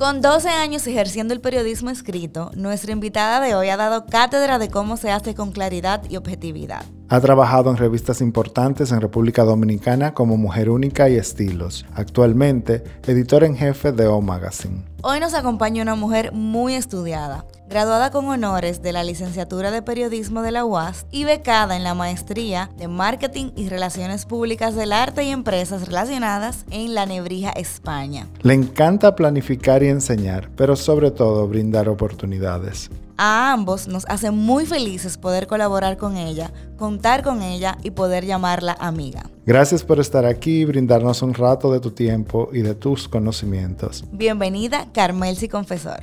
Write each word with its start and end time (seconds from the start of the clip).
Con 0.00 0.22
12 0.22 0.48
años 0.48 0.86
ejerciendo 0.86 1.34
el 1.34 1.42
periodismo 1.42 1.90
escrito, 1.90 2.50
nuestra 2.56 2.92
invitada 2.92 3.38
de 3.38 3.54
hoy 3.54 3.68
ha 3.68 3.76
dado 3.76 4.06
cátedra 4.06 4.58
de 4.58 4.70
cómo 4.70 4.96
se 4.96 5.10
hace 5.10 5.34
con 5.34 5.52
claridad 5.52 6.04
y 6.08 6.16
objetividad. 6.16 6.86
Ha 7.10 7.20
trabajado 7.20 7.70
en 7.70 7.76
revistas 7.76 8.22
importantes 8.22 8.92
en 8.92 9.02
República 9.02 9.44
Dominicana 9.44 10.14
como 10.14 10.38
Mujer 10.38 10.70
Única 10.70 11.10
y 11.10 11.16
Estilos. 11.16 11.84
Actualmente, 11.92 12.82
editor 13.06 13.44
en 13.44 13.54
jefe 13.54 13.92
de 13.92 14.06
O 14.06 14.22
Magazine. 14.22 14.86
Hoy 15.02 15.20
nos 15.20 15.34
acompaña 15.34 15.82
una 15.82 15.96
mujer 15.96 16.32
muy 16.32 16.76
estudiada, 16.76 17.44
graduada 17.70 18.10
con 18.10 18.26
honores 18.28 18.82
de 18.82 18.92
la 18.92 19.04
licenciatura 19.04 19.70
de 19.70 19.80
periodismo 19.80 20.42
de 20.42 20.50
la 20.50 20.64
UAS 20.64 21.06
y 21.12 21.22
becada 21.22 21.76
en 21.76 21.84
la 21.84 21.94
maestría 21.94 22.68
de 22.76 22.88
marketing 22.88 23.52
y 23.54 23.68
relaciones 23.68 24.26
públicas 24.26 24.74
del 24.74 24.92
arte 24.92 25.22
y 25.22 25.30
empresas 25.30 25.86
relacionadas 25.86 26.64
en 26.72 26.94
La 26.94 27.06
Nebrija, 27.06 27.50
España. 27.50 28.26
Le 28.42 28.54
encanta 28.54 29.14
planificar 29.14 29.84
y 29.84 29.88
enseñar, 29.88 30.50
pero 30.56 30.74
sobre 30.74 31.12
todo 31.12 31.46
brindar 31.46 31.88
oportunidades. 31.88 32.90
A 33.16 33.52
ambos 33.52 33.86
nos 33.86 34.04
hace 34.06 34.32
muy 34.32 34.66
felices 34.66 35.16
poder 35.16 35.46
colaborar 35.46 35.96
con 35.96 36.16
ella, 36.16 36.50
contar 36.76 37.22
con 37.22 37.40
ella 37.40 37.78
y 37.84 37.92
poder 37.92 38.24
llamarla 38.24 38.76
amiga. 38.80 39.22
Gracias 39.46 39.84
por 39.84 40.00
estar 40.00 40.24
aquí 40.24 40.62
y 40.62 40.64
brindarnos 40.64 41.22
un 41.22 41.34
rato 41.34 41.72
de 41.72 41.78
tu 41.78 41.92
tiempo 41.92 42.48
y 42.52 42.62
de 42.62 42.74
tus 42.74 43.06
conocimientos. 43.06 44.04
Bienvenida, 44.10 44.88
Carmelsi 44.92 45.48
Confesor. 45.48 46.02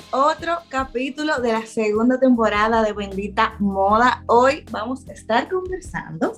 otro 0.11 0.57
capítulo 0.67 1.39
de 1.39 1.53
la 1.53 1.65
segunda 1.65 2.19
temporada 2.19 2.83
de 2.83 2.91
Bendita 2.91 3.53
Moda. 3.59 4.23
Hoy 4.27 4.65
vamos 4.69 5.07
a 5.07 5.13
estar 5.13 5.47
conversando 5.49 6.33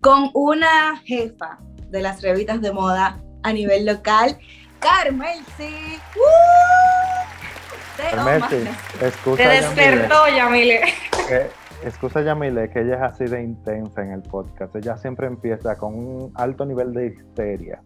con 0.00 0.30
una 0.32 0.96
jefa 1.04 1.58
de 1.90 2.00
las 2.00 2.22
revistas 2.22 2.62
de 2.62 2.72
moda 2.72 3.22
a 3.42 3.52
nivel 3.52 3.84
local, 3.84 4.38
Carmel 4.80 5.44
sí. 5.58 5.98
Carmel 7.98 8.42
Te 9.36 9.48
despertó, 9.48 10.28
Yamile. 10.34 10.80
Eh, 11.30 11.50
excusa 11.84 12.22
Yamile 12.22 12.70
que 12.70 12.80
ella 12.80 12.96
es 12.96 13.02
así 13.02 13.24
de 13.24 13.42
intensa 13.42 14.02
en 14.02 14.12
el 14.12 14.22
podcast. 14.22 14.74
Ella 14.74 14.96
siempre 14.96 15.26
empieza 15.26 15.76
con 15.76 15.94
un 15.94 16.32
alto 16.34 16.64
nivel 16.64 16.94
de 16.94 17.08
histeria 17.08 17.82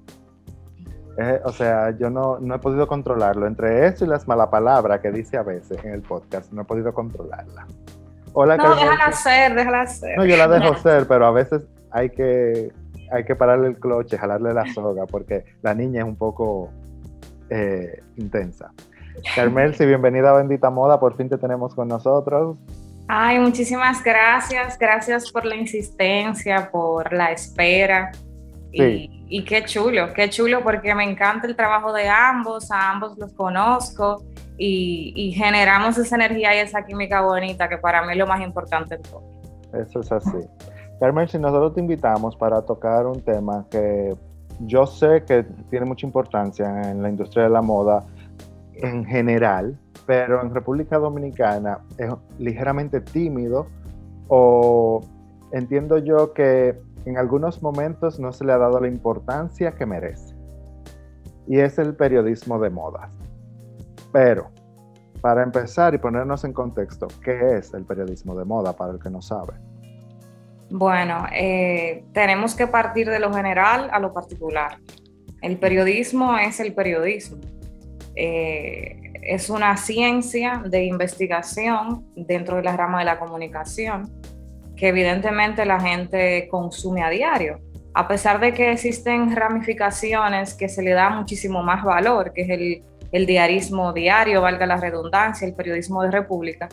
o 1.44 1.52
sea, 1.52 1.96
yo 1.98 2.10
no, 2.10 2.38
no, 2.40 2.54
he 2.54 2.58
podido 2.58 2.86
controlarlo. 2.86 3.46
Entre 3.46 3.86
eso 3.86 4.04
y 4.04 4.08
las 4.08 4.28
malas 4.28 4.48
palabras 4.48 5.00
que 5.00 5.10
dice 5.10 5.36
a 5.36 5.42
veces 5.42 5.82
en 5.84 5.92
el 5.92 6.02
podcast, 6.02 6.52
no 6.52 6.62
he 6.62 6.64
podido 6.64 6.92
controlarla. 6.92 7.66
Hola, 8.32 8.56
no, 8.58 8.74
déjala 8.74 9.12
ser, 9.12 9.54
déjala 9.54 9.86
ser. 9.86 10.18
No, 10.18 10.26
yo 10.26 10.36
la 10.36 10.46
dejo 10.46 10.76
ser, 10.76 11.06
pero 11.06 11.26
a 11.26 11.30
veces 11.30 11.62
hay 11.90 12.10
que, 12.10 12.70
hay 13.10 13.24
que 13.24 13.34
pararle 13.34 13.68
el 13.68 13.78
cloche, 13.78 14.18
jalarle 14.18 14.52
la 14.52 14.66
soga, 14.74 15.06
porque 15.06 15.44
la 15.62 15.74
niña 15.74 16.02
es 16.02 16.06
un 16.06 16.16
poco 16.16 16.70
eh, 17.48 18.02
intensa. 18.16 18.72
Carmel, 19.34 19.74
si 19.74 19.86
bienvenida 19.86 20.30
a 20.30 20.34
Bendita 20.34 20.68
Moda, 20.68 21.00
por 21.00 21.16
fin 21.16 21.30
te 21.30 21.38
tenemos 21.38 21.74
con 21.74 21.88
nosotros. 21.88 22.58
Ay, 23.08 23.38
muchísimas 23.38 24.02
gracias, 24.02 24.78
gracias 24.78 25.30
por 25.30 25.44
la 25.44 25.56
insistencia, 25.56 26.70
por 26.70 27.12
la 27.12 27.30
espera. 27.32 28.12
Y, 29.28 29.44
qué 29.44 29.64
chulo, 29.64 30.12
qué 30.14 30.28
chulo 30.30 30.62
porque 30.62 30.94
me 30.94 31.04
encanta 31.04 31.46
el 31.46 31.56
trabajo 31.56 31.92
de 31.92 32.08
ambos, 32.08 32.70
a 32.70 32.90
ambos 32.90 33.16
los 33.18 33.32
conozco 33.32 34.22
y, 34.58 35.32
generamos 35.36 35.98
esa 35.98 36.16
energía 36.16 36.54
y 36.54 36.58
esa 36.58 36.84
química 36.84 37.22
bonita 37.22 37.68
que 37.68 37.78
para 37.78 38.04
mí 38.04 38.12
es 38.12 38.18
lo 38.18 38.26
más 38.26 38.40
importante 38.42 38.96
de 38.96 39.02
todo. 39.02 39.22
Eso 39.72 40.00
es 40.00 40.12
así. 40.12 40.38
Carmen, 41.00 41.28
si 41.28 41.38
nosotros 41.38 41.74
te 41.74 41.80
invitamos 41.80 42.36
para 42.36 42.62
tocar 42.62 43.06
un 43.06 43.20
tema 43.20 43.66
que 43.70 44.14
yo 44.60 44.86
sé 44.86 45.24
que 45.26 45.44
tiene 45.70 45.84
mucha 45.84 46.06
importancia 46.06 46.90
en 46.90 47.02
la 47.02 47.10
industria 47.10 47.44
de 47.44 47.50
la 47.50 47.60
moda 47.60 48.04
en 48.74 49.04
general, 49.04 49.78
pero 50.06 50.40
en 50.40 50.54
República 50.54 50.98
Dominicana 50.98 51.80
es 51.98 52.10
ligeramente 52.38 53.00
tímido 53.00 53.66
o 54.28 55.02
entiendo 55.52 55.98
yo 55.98 56.32
que 56.32 56.78
en 57.06 57.18
algunos 57.18 57.62
momentos 57.62 58.18
no 58.18 58.32
se 58.32 58.44
le 58.44 58.52
ha 58.52 58.58
dado 58.58 58.80
la 58.80 58.88
importancia 58.88 59.72
que 59.72 59.86
merece. 59.86 60.34
Y 61.46 61.60
es 61.60 61.78
el 61.78 61.94
periodismo 61.94 62.58
de 62.58 62.68
modas. 62.68 63.08
Pero, 64.12 64.50
para 65.20 65.44
empezar 65.44 65.94
y 65.94 65.98
ponernos 65.98 66.42
en 66.44 66.52
contexto, 66.52 67.06
¿qué 67.22 67.58
es 67.58 67.72
el 67.74 67.84
periodismo 67.84 68.36
de 68.36 68.44
moda 68.44 68.72
para 68.72 68.92
el 68.92 68.98
que 68.98 69.08
no 69.08 69.22
sabe? 69.22 69.54
Bueno, 70.68 71.26
eh, 71.32 72.04
tenemos 72.12 72.56
que 72.56 72.66
partir 72.66 73.08
de 73.08 73.20
lo 73.20 73.32
general 73.32 73.88
a 73.92 74.00
lo 74.00 74.12
particular. 74.12 74.78
El 75.42 75.58
periodismo 75.58 76.36
es 76.36 76.58
el 76.58 76.74
periodismo. 76.74 77.38
Eh, 78.16 79.12
es 79.22 79.48
una 79.48 79.76
ciencia 79.76 80.60
de 80.68 80.84
investigación 80.84 82.04
dentro 82.16 82.56
de 82.56 82.64
la 82.64 82.76
rama 82.76 82.98
de 82.98 83.04
la 83.04 83.18
comunicación 83.20 84.10
que 84.76 84.88
evidentemente 84.88 85.64
la 85.64 85.80
gente 85.80 86.48
consume 86.50 87.02
a 87.02 87.10
diario. 87.10 87.60
A 87.94 88.06
pesar 88.06 88.40
de 88.40 88.52
que 88.52 88.72
existen 88.72 89.34
ramificaciones 89.34 90.54
que 90.54 90.68
se 90.68 90.82
le 90.82 90.90
da 90.90 91.10
muchísimo 91.10 91.62
más 91.62 91.82
valor, 91.82 92.32
que 92.32 92.42
es 92.42 92.50
el, 92.50 92.82
el 93.10 93.26
diarismo 93.26 93.92
diario, 93.92 94.42
valga 94.42 94.66
la 94.66 94.76
redundancia, 94.76 95.48
el 95.48 95.54
periodismo 95.54 96.02
de 96.02 96.10
república, 96.10 96.68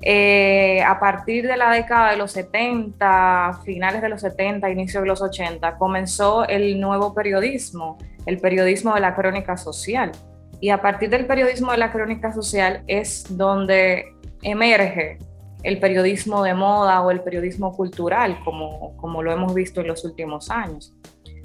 eh, 0.00 0.80
a 0.82 1.00
partir 1.00 1.46
de 1.46 1.56
la 1.56 1.70
década 1.70 2.12
de 2.12 2.16
los 2.16 2.30
70, 2.32 3.60
finales 3.64 4.00
de 4.00 4.08
los 4.08 4.20
70, 4.20 4.70
inicio 4.70 5.00
de 5.00 5.06
los 5.06 5.20
80, 5.20 5.76
comenzó 5.76 6.46
el 6.46 6.80
nuevo 6.80 7.14
periodismo, 7.14 7.98
el 8.26 8.38
periodismo 8.38 8.94
de 8.94 9.00
la 9.00 9.14
crónica 9.14 9.56
social. 9.56 10.12
Y 10.60 10.70
a 10.70 10.80
partir 10.80 11.10
del 11.10 11.26
periodismo 11.26 11.72
de 11.72 11.78
la 11.78 11.90
crónica 11.90 12.32
social 12.32 12.82
es 12.86 13.36
donde 13.36 14.14
emerge 14.42 15.18
el 15.62 15.80
periodismo 15.80 16.42
de 16.42 16.54
moda 16.54 17.00
o 17.02 17.10
el 17.10 17.20
periodismo 17.20 17.76
cultural, 17.76 18.38
como, 18.44 18.96
como 18.96 19.22
lo 19.22 19.32
hemos 19.32 19.54
visto 19.54 19.80
en 19.80 19.88
los 19.88 20.04
últimos 20.04 20.50
años. 20.50 20.94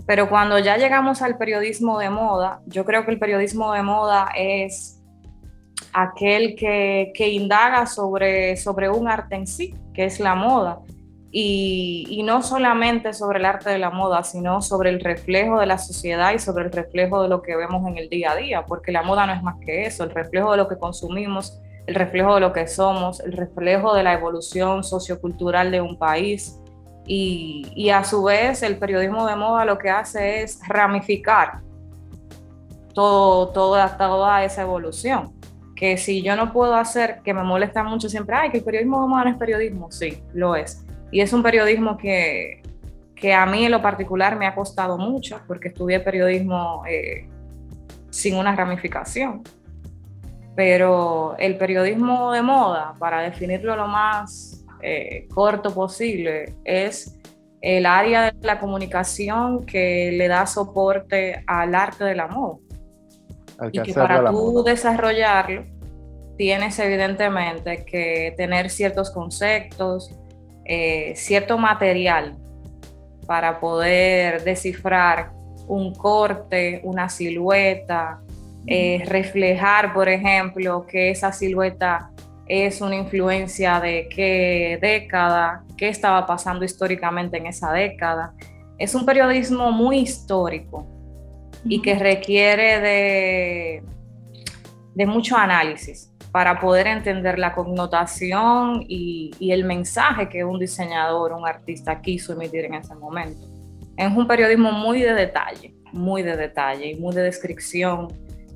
Pero 0.06 0.30
cuando 0.30 0.60
ya 0.60 0.78
llegamos 0.78 1.22
al 1.22 1.38
periodismo 1.38 1.98
de 1.98 2.10
moda, 2.10 2.62
yo 2.66 2.86
creo 2.86 3.06
que 3.06 3.12
el 3.12 3.20
periodismo 3.20 3.72
de 3.74 3.84
moda 3.84 4.30
es 4.36 5.02
aquel 5.94 6.56
que, 6.56 7.12
que 7.16 7.30
indaga 7.30 7.86
sobre, 7.86 8.58
sobre 8.58 8.90
un 8.90 9.08
arte 9.08 9.36
en 9.36 9.48
sí, 9.48 9.74
que 9.94 10.06
es 10.06 10.20
la 10.20 10.36
moda. 10.36 10.80
Y, 11.36 12.06
y, 12.10 12.22
no 12.22 12.44
solamente 12.44 13.12
sobre 13.12 13.40
el 13.40 13.46
arte 13.46 13.72
de 13.72 13.80
la 13.80 13.90
moda, 13.90 14.24
sino 14.24 14.62
sobre 14.62 14.92
el 14.92 15.00
reflejo 15.00 15.60
de 15.60 15.66
la 15.66 15.80
sociedad 15.80 16.32
y 16.32 16.38
sobre 16.38 16.66
el 16.66 16.72
reflejo 16.72 17.24
de 17.24 17.28
lo 17.28 17.42
que 17.42 17.56
vemos 17.56 17.88
en 17.88 17.98
el 17.98 18.08
día 18.08 18.34
a 18.34 18.36
día, 18.36 18.66
porque 18.68 18.92
la 18.92 19.02
moda 19.02 19.26
no 19.26 19.34
es 19.34 19.42
más 19.42 19.56
que 19.66 19.88
eso, 19.88 20.04
el 20.04 20.12
reflejo 20.12 20.52
de 20.52 20.58
lo 20.58 20.68
que 20.68 20.78
consumimos 20.78 21.60
el 21.86 21.96
reflejo 21.96 22.36
de 22.36 22.42
lo 22.42 22.54
que 22.54 22.68
somos, 22.68 23.20
el 23.20 23.34
reflejo 23.34 23.94
de 23.94 24.04
la 24.04 24.14
evolución 24.14 24.84
sociocultural 24.84 25.72
de 25.72 25.82
un 25.82 25.98
país. 25.98 26.60
Y, 27.06 27.90
a 27.90 28.04
su 28.06 28.24
vez 28.24 28.64
el 28.64 28.78
periodismo 28.78 29.28
de 29.28 29.36
moda 29.36 29.66
lo 29.66 29.78
que 29.78 29.90
hace 29.90 30.42
es 30.42 30.60
ramificar 30.66 31.60
todo, 32.94 33.50
toda, 33.50 33.98
toda 33.98 34.44
esa 34.46 34.62
evolución. 34.62 35.34
Que 35.76 35.98
si 35.98 36.22
yo 36.22 36.38
no 36.38 36.54
puedo 36.54 36.76
hacer, 36.76 37.20
que 37.24 37.34
me 37.34 37.44
molesta 37.44 37.84
mucho 37.84 38.08
siempre, 38.08 38.36
ay, 38.36 38.52
que 38.52 38.60
el 38.60 38.64
periodismo 38.64 39.02
de 39.02 39.08
moda 39.10 39.26
no 39.26 39.32
es 39.32 39.38
periodismo, 39.38 39.92
sí, 39.92 40.24
lo 40.34 40.56
es. 40.56 40.86
Y 41.12 41.20
es 41.20 41.34
un 41.34 41.44
periodismo 41.44 41.98
que, 41.98 42.64
que 43.16 43.34
a 43.34 43.46
mí 43.46 43.66
en 43.66 43.72
lo 43.72 43.82
particular 43.82 44.38
me 44.38 44.48
ha 44.48 44.56
costado 44.56 44.98
mucho, 44.98 45.42
porque 45.46 45.70
estudié 45.70 46.00
periodismo 46.00 46.84
eh, 46.88 47.28
sin 48.10 48.38
una 48.38 48.56
ramificación. 48.56 49.44
Pero 50.56 51.36
el 51.40 51.58
periodismo 51.58 52.32
de 52.32 52.42
moda, 52.42 52.94
para 53.00 53.22
definirlo 53.22 53.76
lo 53.76 53.88
más 53.88 54.64
eh, 54.82 55.28
corto 55.34 55.74
posible, 55.74 56.56
es 56.64 57.20
el 57.62 57.86
área 57.86 58.32
de 58.32 58.34
la 58.46 58.60
comunicación 58.60 59.66
que 59.66 60.12
le 60.12 60.28
da 60.28 60.46
soporte 60.46 61.44
al 61.48 61.74
arte 61.74 62.04
de 62.04 62.16
la 62.16 62.28
moda. 62.28 62.60
y 63.72 63.82
que 63.82 63.94
para 63.94 64.30
tú 64.30 64.64
desarrollarlo, 64.64 65.64
tienes 66.38 66.78
evidentemente 66.80 67.86
que 67.86 68.34
tener 68.36 68.70
ciertos 68.70 69.12
conceptos, 69.12 70.12
eh, 70.66 71.14
cierto 71.16 71.58
material 71.58 72.36
para 73.26 73.60
poder 73.60 74.44
descifrar 74.44 75.32
un 75.68 75.94
corte, 75.94 76.82
una 76.84 77.08
silueta, 77.10 78.23
eh, 78.66 79.04
reflejar, 79.06 79.94
por 79.94 80.08
ejemplo, 80.08 80.86
que 80.88 81.10
esa 81.10 81.32
silueta 81.34 82.12
es 82.48 82.82
una 82.82 82.96
influencia 82.96 83.80
de 83.80 84.08
qué 84.10 84.78
década, 84.82 85.64
qué 85.78 85.90
estaba 85.90 86.26
pasando 86.26 86.64
históricamente 86.64 87.38
en 87.38 87.48
esa 87.48 87.72
década. 87.72 88.34
Es 88.78 88.96
un 88.96 89.06
periodismo 89.06 89.72
muy 89.72 90.00
histórico 90.00 90.88
y 91.66 91.82
que 91.82 91.96
requiere 91.96 92.80
de, 92.80 93.84
de 94.96 95.06
mucho 95.06 95.38
análisis 95.38 96.12
para 96.32 96.60
poder 96.60 96.88
entender 96.88 97.38
la 97.38 97.54
connotación 97.54 98.84
y, 98.88 99.32
y, 99.40 99.52
el 99.52 99.66
mensaje 99.66 100.30
que 100.30 100.44
un 100.44 100.58
diseñador, 100.58 101.32
un 101.32 101.46
artista 101.46 102.02
quiso 102.02 102.34
emitir 102.34 102.66
en 102.66 102.74
ese 102.74 102.96
momento. 102.96 103.46
Es 103.96 104.12
un 104.12 104.26
periodismo 104.26 104.72
muy 104.72 105.02
de 105.02 105.14
detalle, 105.14 105.76
muy 105.92 106.24
de 106.24 106.36
detalle 106.36 106.92
y 106.92 106.96
muy 106.96 107.14
de 107.14 107.22
descripción 107.22 108.08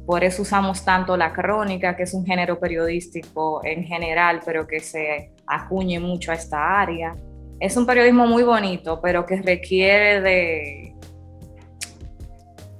por 0.07 0.23
eso 0.23 0.43
usamos 0.43 0.85
tanto 0.85 1.17
la 1.17 1.33
crónica, 1.33 1.93
que 1.97 2.03
es 2.03 2.13
un 2.13 2.25
género 2.25 2.57
periodístico 2.57 3.59
en 3.65 3.83
general, 3.83 4.39
pero 4.45 4.65
que 4.65 4.79
se 4.79 5.33
acuñe 5.45 5.99
mucho 5.99 6.31
a 6.31 6.35
esta 6.35 6.79
área. 6.79 7.13
Es 7.59 7.75
un 7.75 7.85
periodismo 7.85 8.25
muy 8.25 8.43
bonito, 8.43 9.01
pero 9.01 9.25
que 9.25 9.41
requiere 9.41 10.21
de, 10.21 10.95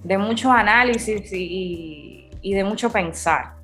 de 0.05 0.17
mucho 0.17 0.49
análisis 0.49 1.29
y, 1.33 2.29
de 2.41 2.63
mucho 2.63 2.89
pensar. 2.89 3.55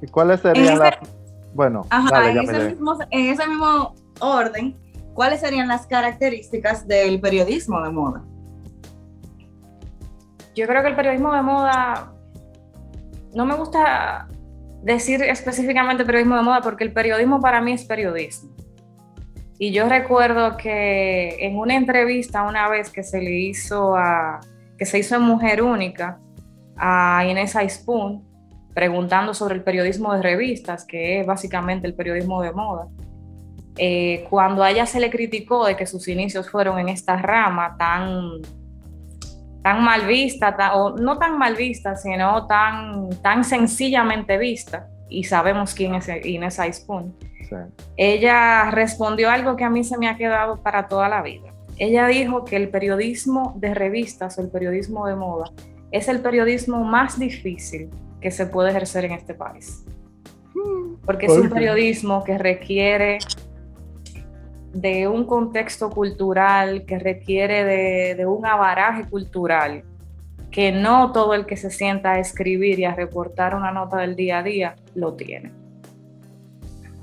¿Y 0.00 0.06
cuáles 0.06 0.38
serían 0.38 0.78
las... 0.78 0.98
Bueno, 1.52 1.84
en, 1.90 2.38
ese 2.38 2.68
mismo, 2.70 2.96
en 3.10 3.26
ese 3.28 3.48
mismo 3.48 3.96
orden, 4.20 4.76
¿cuáles 5.14 5.40
serían 5.40 5.66
las 5.66 5.84
características 5.84 6.86
del 6.86 7.20
periodismo 7.20 7.82
de 7.82 7.90
moda? 7.90 8.22
Yo 10.54 10.68
creo 10.68 10.80
que 10.82 10.88
el 10.90 10.94
periodismo 10.94 11.34
de 11.34 11.42
moda 11.42 12.12
no 13.34 13.44
me 13.46 13.54
gusta 13.54 14.28
decir 14.82 15.22
específicamente 15.22 16.04
periodismo 16.04 16.36
de 16.36 16.42
moda 16.42 16.60
porque 16.62 16.84
el 16.84 16.92
periodismo 16.92 17.40
para 17.40 17.60
mí 17.60 17.72
es 17.72 17.84
periodismo. 17.84 18.50
Y 19.58 19.72
yo 19.72 19.88
recuerdo 19.88 20.56
que 20.56 21.36
en 21.38 21.58
una 21.58 21.76
entrevista 21.76 22.42
una 22.44 22.68
vez 22.68 22.90
que 22.90 23.02
se 23.02 23.20
le 23.20 23.32
hizo 23.32 23.94
a, 23.94 24.40
que 24.78 24.86
se 24.86 24.98
hizo 24.98 25.16
en 25.16 25.22
Mujer 25.22 25.62
Única 25.62 26.18
a 26.78 27.26
Inés 27.28 27.54
Aispun, 27.56 28.26
preguntando 28.74 29.34
sobre 29.34 29.56
el 29.56 29.62
periodismo 29.62 30.14
de 30.14 30.22
revistas, 30.22 30.86
que 30.86 31.20
es 31.20 31.26
básicamente 31.26 31.86
el 31.86 31.94
periodismo 31.94 32.40
de 32.40 32.52
moda. 32.52 32.86
Eh, 33.76 34.26
cuando 34.30 34.62
a 34.62 34.70
ella 34.70 34.86
se 34.86 34.98
le 34.98 35.10
criticó 35.10 35.66
de 35.66 35.76
que 35.76 35.86
sus 35.86 36.08
inicios 36.08 36.50
fueron 36.50 36.78
en 36.78 36.88
esta 36.88 37.16
rama 37.16 37.76
tan 37.78 38.40
tan 39.62 39.84
mal 39.84 40.06
vista, 40.06 40.74
o 40.74 40.96
no 40.96 41.18
tan 41.18 41.38
mal 41.38 41.56
vista, 41.56 41.96
sino 41.96 42.46
tan, 42.46 43.10
tan 43.22 43.44
sencillamente 43.44 44.38
vista, 44.38 44.88
y 45.08 45.24
sabemos 45.24 45.74
quién 45.74 45.94
es 45.94 46.08
Inés 46.24 46.58
Aispun, 46.58 47.14
ella 47.96 48.70
respondió 48.70 49.30
algo 49.30 49.56
que 49.56 49.64
a 49.64 49.70
mí 49.70 49.82
se 49.84 49.98
me 49.98 50.08
ha 50.08 50.16
quedado 50.16 50.62
para 50.62 50.88
toda 50.88 51.08
la 51.08 51.22
vida. 51.22 51.52
Ella 51.78 52.06
dijo 52.06 52.44
que 52.44 52.56
el 52.56 52.68
periodismo 52.68 53.54
de 53.56 53.74
revistas 53.74 54.38
o 54.38 54.42
el 54.42 54.50
periodismo 54.50 55.06
de 55.06 55.16
moda 55.16 55.50
es 55.90 56.08
el 56.08 56.20
periodismo 56.20 56.84
más 56.84 57.18
difícil 57.18 57.90
que 58.20 58.30
se 58.30 58.46
puede 58.46 58.70
ejercer 58.70 59.06
en 59.06 59.12
este 59.12 59.34
país. 59.34 59.84
Hmm. 60.54 60.96
Porque 61.04 61.26
es 61.26 61.32
un 61.32 61.48
periodismo 61.48 62.22
que 62.22 62.38
requiere 62.38 63.18
de 64.72 65.08
un 65.08 65.24
contexto 65.24 65.90
cultural, 65.90 66.84
que 66.84 66.98
requiere 66.98 67.64
de, 68.14 68.26
un 68.26 68.46
abaraje 68.46 69.04
cultural, 69.08 69.84
que 70.50 70.72
no 70.72 71.12
todo 71.12 71.34
el 71.34 71.46
que 71.46 71.56
se 71.56 71.70
sienta 71.70 72.12
a 72.12 72.18
escribir 72.18 72.78
y 72.78 72.84
a 72.84 72.94
reportar 72.94 73.54
una 73.54 73.72
nota 73.72 73.98
del 73.98 74.16
día 74.16 74.38
a 74.38 74.42
día 74.42 74.76
lo 74.94 75.14
tiene. 75.14 75.52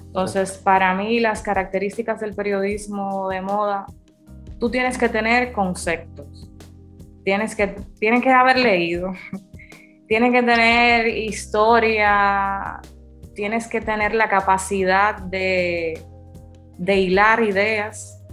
Entonces, 0.08 0.58
para 0.58 0.96
mí 0.96 1.20
las 1.20 1.42
características 1.42 2.20
del 2.22 2.34
periodismo 2.34 3.30
de 3.30 3.42
moda, 3.42 3.86
tú 4.60 4.72
tienes 4.72 4.98
que 4.98 5.10
tener 5.10 5.52
conceptos, 5.52 6.50
tienes 7.24 7.56
que, 7.56 7.76
tienes 8.00 8.24
que 8.24 8.32
haber 8.32 8.58
leído, 8.60 9.12
tienes 10.08 10.32
que 10.32 10.42
tener 10.42 11.08
historia, 11.08 12.80
tienes 13.36 13.68
que 13.68 13.82
tener 13.82 14.16
la 14.16 14.30
capacidad 14.30 15.18
de 15.18 16.02
de 16.78 16.98
hilar 16.98 17.44
ideas, 17.44 18.24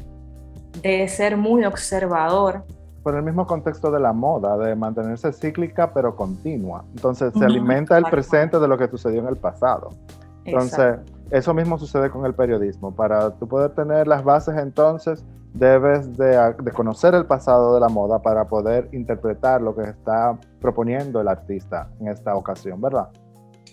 de 0.82 1.06
ser 1.08 1.37
muy 1.37 1.64
observador. 1.64 2.64
Por 3.02 3.17
el 3.17 3.23
mismo 3.23 3.46
contexto 3.46 3.91
de 3.91 4.00
la 4.00 4.12
moda, 4.12 4.56
de 4.56 4.75
mantenerse 4.75 5.32
cíclica 5.32 5.93
pero 5.93 6.17
continua. 6.17 6.85
Entonces 6.94 7.32
se 7.37 7.44
alimenta 7.44 7.99
el 7.99 8.05
presente 8.05 8.58
de 8.58 8.69
lo 8.69 8.79
que 8.79 8.88
sucedió 8.88 9.20
en 9.20 9.29
el 9.29 9.37
pasado. 9.37 9.91
Entonces, 10.44 10.99
eso 11.31 11.55
mismo 11.55 11.79
sucede 11.79 12.11
con 12.11 12.26
el 12.26 12.35
periodismo. 12.35 12.94
Para 12.94 13.31
tú 13.31 13.49
poder 13.49 13.70
tener 13.70 14.06
las 14.06 14.23
bases, 14.25 14.56
entonces 14.58 15.25
debes 15.55 16.17
de, 16.17 16.55
de, 16.61 16.73
conocer 16.73 17.14
el 17.14 17.26
pasado 17.26 17.75
de 17.75 17.81
la 17.81 17.88
moda 17.88 18.20
para 18.20 18.44
poder 18.47 18.88
interpretar 18.93 19.62
lo 19.62 19.75
que 19.75 19.82
está 19.82 20.37
proponiendo 20.61 21.20
el 21.20 21.29
artista 21.29 21.88
en 22.00 22.08
esta 22.08 22.35
ocasión, 22.35 22.81
¿verdad? 22.81 23.08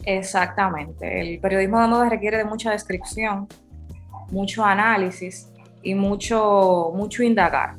Exactamente. 0.05 1.21
El 1.21 1.39
periodismo 1.39 1.81
de 1.81 1.87
moda 1.87 2.09
requiere 2.09 2.37
de 2.37 2.45
mucha 2.45 2.71
descripción, 2.71 3.47
mucho 4.31 4.65
análisis 4.65 5.51
y 5.83 5.93
mucho, 5.95 6.91
mucho 6.93 7.23
indagar. 7.23 7.75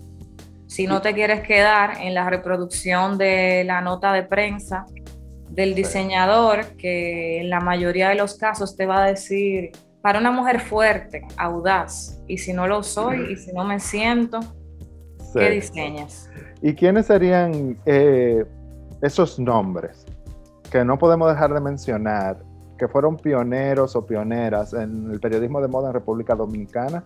Si 0.66 0.86
no 0.86 1.02
te 1.02 1.12
quieres 1.12 1.40
quedar 1.46 1.98
en 2.00 2.14
la 2.14 2.28
reproducción 2.30 3.18
de 3.18 3.62
la 3.64 3.80
nota 3.80 4.12
de 4.12 4.22
prensa 4.22 4.86
del 5.50 5.74
diseñador, 5.74 6.64
que 6.78 7.40
en 7.40 7.50
la 7.50 7.60
mayoría 7.60 8.08
de 8.08 8.14
los 8.14 8.34
casos 8.34 8.74
te 8.74 8.86
va 8.86 9.04
a 9.04 9.08
decir, 9.08 9.70
para 10.00 10.18
una 10.18 10.30
mujer 10.30 10.60
fuerte, 10.60 11.26
audaz, 11.36 12.20
y 12.26 12.38
si 12.38 12.52
no 12.52 12.66
lo 12.66 12.82
soy, 12.82 13.32
y 13.32 13.36
si 13.36 13.52
no 13.52 13.64
me 13.64 13.78
siento, 13.78 14.40
¿qué 15.34 15.50
diseñas? 15.50 16.30
¿Y 16.62 16.74
quiénes 16.74 17.06
serían 17.06 17.78
eh, 17.84 18.44
esos 19.02 19.38
nombres 19.38 20.06
que 20.70 20.84
no 20.84 20.98
podemos 20.98 21.30
dejar 21.30 21.52
de 21.52 21.60
mencionar 21.60 22.38
que 22.82 22.88
fueron 22.88 23.16
pioneros 23.16 23.94
o 23.94 24.04
pioneras 24.04 24.74
en 24.74 25.08
el 25.12 25.20
periodismo 25.20 25.60
de 25.60 25.68
moda 25.68 25.90
en 25.90 25.94
República 25.94 26.34
Dominicana 26.34 27.04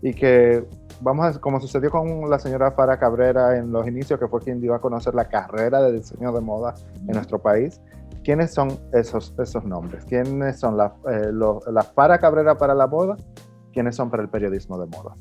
y 0.00 0.14
que, 0.14 0.64
vamos 1.02 1.36
a, 1.36 1.38
como 1.38 1.60
sucedió 1.60 1.90
con 1.90 2.30
la 2.30 2.38
señora 2.38 2.70
Fara 2.70 2.98
Cabrera 2.98 3.58
en 3.58 3.70
los 3.70 3.86
inicios, 3.86 4.18
que 4.18 4.26
fue 4.26 4.40
quien 4.40 4.58
dio 4.58 4.72
a 4.72 4.80
conocer 4.80 5.14
la 5.14 5.28
carrera 5.28 5.82
de 5.82 5.92
diseño 5.92 6.32
de 6.32 6.40
moda 6.40 6.72
en 6.94 7.08
nuestro 7.08 7.42
país, 7.42 7.78
¿quiénes 8.24 8.54
son 8.54 8.78
esos, 8.94 9.34
esos 9.38 9.62
nombres? 9.66 10.06
¿Quiénes 10.06 10.60
son 10.60 10.78
la, 10.78 10.94
eh, 11.10 12.18
Cabrera 12.18 12.56
para 12.56 12.74
la 12.74 12.86
moda? 12.86 13.18
¿Quiénes 13.74 13.96
son 13.96 14.08
para 14.08 14.22
el 14.22 14.30
periodismo 14.30 14.78
de 14.78 14.86
moda? 14.86 15.14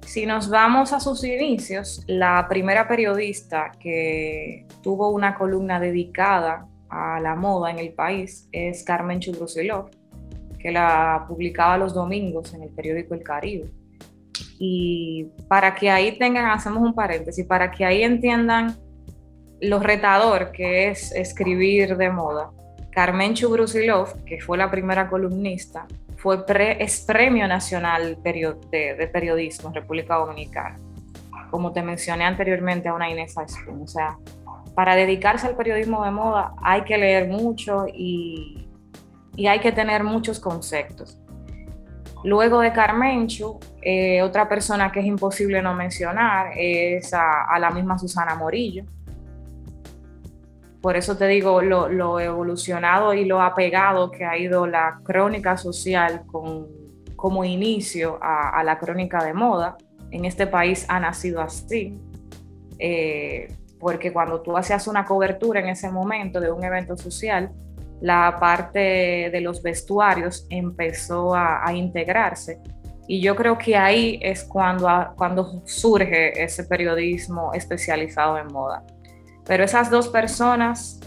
Si 0.00 0.26
nos 0.26 0.50
vamos 0.50 0.92
a 0.92 0.98
sus 0.98 1.22
inicios, 1.22 2.02
la 2.08 2.46
primera 2.48 2.88
periodista 2.88 3.70
que 3.78 4.66
tuvo 4.82 5.10
una 5.10 5.36
columna 5.36 5.78
dedicada 5.78 6.66
a 6.92 7.18
la 7.20 7.34
moda 7.34 7.70
en 7.70 7.78
el 7.78 7.94
país 7.94 8.48
es 8.52 8.84
Carmen 8.84 9.18
Chubrusilov, 9.18 9.90
que 10.58 10.70
la 10.70 11.24
publicaba 11.26 11.78
los 11.78 11.94
domingos 11.94 12.52
en 12.52 12.62
el 12.62 12.68
periódico 12.68 13.14
El 13.14 13.22
Caribe. 13.22 13.70
Y 14.58 15.26
para 15.48 15.74
que 15.74 15.90
ahí 15.90 16.18
tengan, 16.18 16.50
hacemos 16.50 16.82
un 16.82 16.94
paréntesis, 16.94 17.46
para 17.46 17.70
que 17.70 17.84
ahí 17.84 18.02
entiendan 18.02 18.76
lo 19.60 19.78
retador 19.78 20.52
que 20.52 20.90
es 20.90 21.12
escribir 21.12 21.96
de 21.96 22.10
moda. 22.10 22.50
Carmen 22.90 23.32
Chubrusilov, 23.32 24.22
que 24.24 24.40
fue 24.40 24.58
la 24.58 24.70
primera 24.70 25.08
columnista, 25.08 25.86
fue 26.16 26.44
es 26.78 27.00
Premio 27.00 27.48
Nacional 27.48 28.18
de, 28.22 29.10
Periodismo 29.12 29.70
en 29.70 29.74
República 29.74 30.16
Dominicana. 30.16 30.78
Como 31.50 31.72
te 31.72 31.82
mencioné 31.82 32.24
anteriormente 32.24 32.88
a 32.88 32.94
una 32.94 33.10
Inés 33.10 33.36
Aispun. 33.36 33.82
O 33.82 33.86
sea, 33.88 34.16
para 34.74 34.94
dedicarse 34.94 35.46
al 35.46 35.56
periodismo 35.56 36.04
de 36.04 36.10
moda 36.10 36.54
hay 36.62 36.82
que 36.82 36.96
leer 36.96 37.28
mucho 37.28 37.86
y, 37.92 38.68
hay 39.48 39.60
que 39.60 39.72
tener 39.72 40.04
muchos 40.04 40.38
conceptos. 40.38 41.18
Luego 42.24 42.60
de 42.60 42.72
Carmenchu, 42.72 43.58
eh, 43.80 44.22
otra 44.22 44.48
persona 44.48 44.92
que 44.92 45.00
es 45.00 45.06
imposible 45.06 45.60
no 45.62 45.74
mencionar 45.74 46.52
es 46.56 47.12
a, 47.14 47.58
la 47.58 47.70
misma 47.70 47.98
Susana 47.98 48.34
Morillo, 48.34 48.84
por 50.82 50.96
eso 50.96 51.16
te 51.16 51.28
digo 51.28 51.62
lo, 51.62 52.20
evolucionado 52.20 53.14
y 53.14 53.24
lo 53.24 53.40
apegado 53.40 54.10
que 54.10 54.24
ha 54.24 54.36
ido 54.36 54.66
la 54.66 55.00
crónica 55.04 55.56
social 55.56 56.22
con, 56.26 56.66
como 57.14 57.44
inicio 57.44 58.18
a, 58.20 58.62
la 58.64 58.78
crónica 58.78 59.24
de 59.24 59.32
moda. 59.32 59.78
En 60.10 60.24
este 60.24 60.46
país 60.46 60.84
ha 60.88 60.98
nacido 60.98 61.40
así, 61.40 61.98
eh, 62.78 63.46
porque 63.82 64.12
cuando 64.12 64.40
tú 64.40 64.56
hacías 64.56 64.86
una 64.86 65.04
cobertura 65.04 65.58
en 65.58 65.66
ese 65.66 65.90
momento 65.90 66.38
de 66.38 66.52
un 66.52 66.62
evento 66.62 66.96
social, 66.96 67.50
la 68.00 68.38
parte 68.38 68.78
de 68.78 69.40
los 69.40 69.60
vestuarios 69.60 70.46
empezó 70.50 71.34
a, 71.34 71.68
integrarse. 71.74 72.60
Y 73.08 73.20
yo 73.20 73.34
creo 73.34 73.58
que 73.58 73.76
ahí 73.76 74.20
es 74.22 74.44
cuando, 74.44 74.88
cuando 75.16 75.62
surge 75.64 76.40
ese 76.40 76.62
periodismo 76.62 77.52
especializado 77.54 78.38
en 78.38 78.46
moda. 78.52 78.84
Pero 79.44 79.64
esas 79.64 79.90
dos 79.90 80.06
personas 80.06 81.00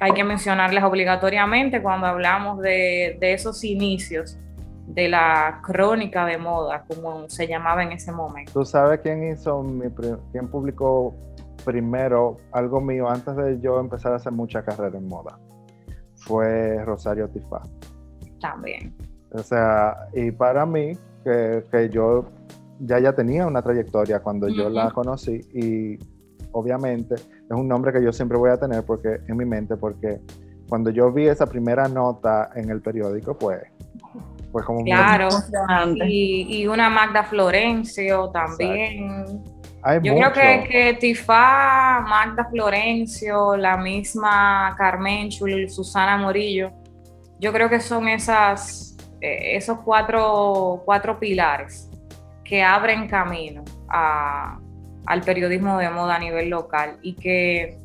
hay 0.00 0.12
que 0.12 0.24
mencionarlas 0.24 0.84
obligatoriamente 0.84 1.82
cuando 1.82 2.06
hablamos 2.06 2.58
de, 2.60 3.18
esos 3.20 3.62
inicios 3.64 4.38
de 4.86 5.10
la 5.10 5.60
crónica 5.62 6.24
de 6.24 6.38
moda, 6.38 6.86
como 6.88 7.28
se 7.28 7.46
llamaba 7.46 7.82
en 7.82 7.92
ese 7.92 8.12
momento. 8.12 8.50
¿Tú 8.50 8.64
sabes 8.64 9.00
quién 9.00 9.30
hizo, 9.30 9.62
quién 10.32 10.48
publicó 10.48 11.14
primero 11.64 12.38
algo 12.52 12.80
mío 12.80 13.08
antes 13.08 13.36
de 13.36 13.60
yo 13.60 13.80
empezar 13.80 14.12
a 14.12 14.16
hacer 14.16 14.32
mucha 14.32 14.64
carrera 14.64 14.98
en 14.98 15.08
moda? 15.08 15.38
Fue 16.16 16.82
Rosario 16.84 17.28
Tifá. 17.28 17.62
También. 18.40 18.94
O 19.32 19.42
sea, 19.42 20.08
y 20.12 20.30
para 20.30 20.66
mí, 20.66 20.92
que, 21.24 21.90
yo 21.90 22.26
ya 22.80 22.98
ya 22.98 23.12
tenía 23.12 23.46
una 23.46 23.62
trayectoria 23.62 24.20
cuando 24.20 24.48
yo 24.48 24.68
la 24.68 24.90
conocí 24.90 25.40
y 25.54 25.98
obviamente 26.52 27.14
es 27.14 27.50
un 27.50 27.68
nombre 27.68 27.92
que 27.92 28.02
yo 28.02 28.12
siempre 28.12 28.36
voy 28.36 28.50
a 28.50 28.56
tener 28.56 28.84
porque 28.84 29.20
en 29.26 29.36
mi 29.36 29.44
mente 29.44 29.76
porque 29.76 30.20
cuando 30.68 30.90
yo 30.90 31.12
vi 31.12 31.28
esa 31.28 31.46
primera 31.46 31.86
nota 31.86 32.50
en 32.56 32.70
el 32.70 32.80
periódico 32.82 33.38
pues 33.38 33.60
fue 34.50 34.64
como 34.64 34.82
claro 34.82 35.28
y, 36.06 36.62
y, 36.62 36.66
una 36.66 36.90
Magda 36.90 37.22
Florencio 37.22 38.30
también 38.30 39.44
yo 40.02 40.14
creo 40.14 40.32
que, 40.32 40.68
que 40.68 40.94
Tifa, 41.00 42.00
Magda 42.00 42.44
Florencio, 42.44 43.56
la 43.56 43.76
misma 43.76 44.74
Carmen 44.78 45.28
Chul, 45.28 45.68
Susana 45.68 46.16
Morillo, 46.16 46.70
yo 47.40 47.52
creo 47.52 47.68
que 47.68 47.80
son 47.80 48.08
esas, 48.08 48.96
eh, 49.20 49.56
esos 49.56 49.78
cuatro, 49.84 50.82
cuatro 50.84 51.18
pilares 51.18 51.90
que 52.44 52.62
abren 52.62 53.08
camino 53.08 53.64
a, 53.88 54.60
al 55.06 55.22
periodismo 55.22 55.78
de 55.78 55.90
moda 55.90 56.16
a 56.16 56.18
nivel 56.18 56.50
local 56.50 56.98
y 57.02 57.14
que, 57.14 57.78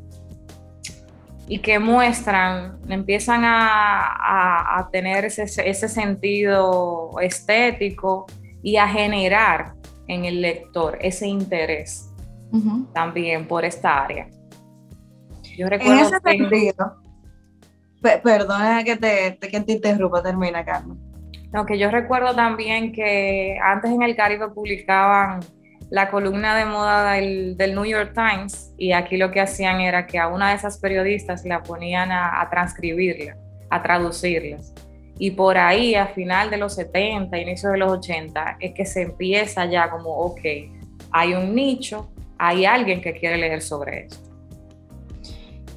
y 1.48 1.60
que 1.60 1.80
muestran, 1.80 2.77
empiezan 2.88 3.42
a, 3.44 4.88
tener 4.92 5.25
ese, 5.25 5.74
sentido 5.74 7.12
estético 7.20 8.27
y 8.62 8.77
a 8.77 8.88
generar 8.88 9.74
en 10.08 10.26
el 10.26 10.42
lector 10.42 10.98
ese 11.02 11.28
interés 11.28 12.10
también 12.94 13.48
por 13.48 13.66
esta 13.66 14.04
área. 14.04 14.28
Yo 15.58 15.68
recuerdo 15.68 15.94
en 15.94 16.00
ese 16.00 16.20
sentido, 16.20 17.02
perdona 18.24 18.84
que 18.84 18.96
te, 18.96 19.38
que 19.40 19.60
te 19.62 19.72
interrumpa, 19.72 20.24
termina, 20.24 20.64
Carmen. 20.64 20.98
No, 21.52 21.66
que 21.66 21.78
yo 21.78 21.90
recuerdo 21.90 22.36
también 22.36 22.92
que 22.92 23.58
antes 23.62 23.92
en 23.92 24.02
el 24.02 24.16
Caribe 24.16 24.50
publicaban 24.50 25.40
la 25.90 26.10
columna 26.10 26.56
de 26.58 26.66
moda 26.66 27.14
del, 27.14 27.58
New 27.58 27.86
York 27.86 28.14
Times 28.14 28.74
y 28.78 28.92
aquí 28.92 29.18
lo 29.18 29.32
que 29.32 29.40
hacían 29.40 29.80
era 29.80 30.06
que 30.06 30.20
a 30.20 30.28
una 30.28 30.50
de 30.50 30.56
esas 30.56 30.78
periodistas 30.78 31.46
la 31.46 31.64
ponían 31.64 32.12
a, 32.12 32.46
transcribirla, 32.50 33.38
a 33.70 33.82
traducirlas. 33.82 34.74
Y 35.20 35.32
por 35.32 35.58
ahí, 35.58 35.96
a 35.96 36.08
final 36.08 36.50
de 36.50 36.58
los 36.58 36.76
70, 36.76 37.38
inicio 37.38 37.72
de 37.72 37.78
los 37.78 37.92
80, 37.92 38.58
es 38.60 38.74
que 38.74 38.86
se 38.86 39.02
empieza 39.02 39.66
ya 39.66 39.90
como, 39.90 40.10
ok, 40.10 40.42
hay 41.12 41.34
un 41.34 41.56
nicho, 41.56 42.10
hay 42.38 42.66
alguien 42.66 43.02
que 43.02 43.14
quiere 43.14 43.38
leer 43.38 43.62
sobre 43.62 44.06
esto. 44.06 44.18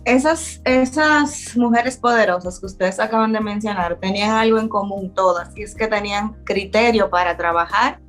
Esas, 0.04 0.60
esas 0.64 1.56
mujeres 1.56 1.96
poderosas 1.96 2.58
que 2.58 2.66
ustedes 2.66 2.98
acaban 2.98 3.32
de 3.32 3.40
mencionar 3.40 3.98
tenían 4.00 4.30
algo 4.30 4.58
en 4.58 4.68
común 4.68 5.14
todas, 5.14 5.56
y 5.56 5.62
es 5.62 5.74
que 5.74 5.86
tenían 5.86 6.34
criterio 6.44 7.08
para 7.08 7.36
trabajar 7.36 8.00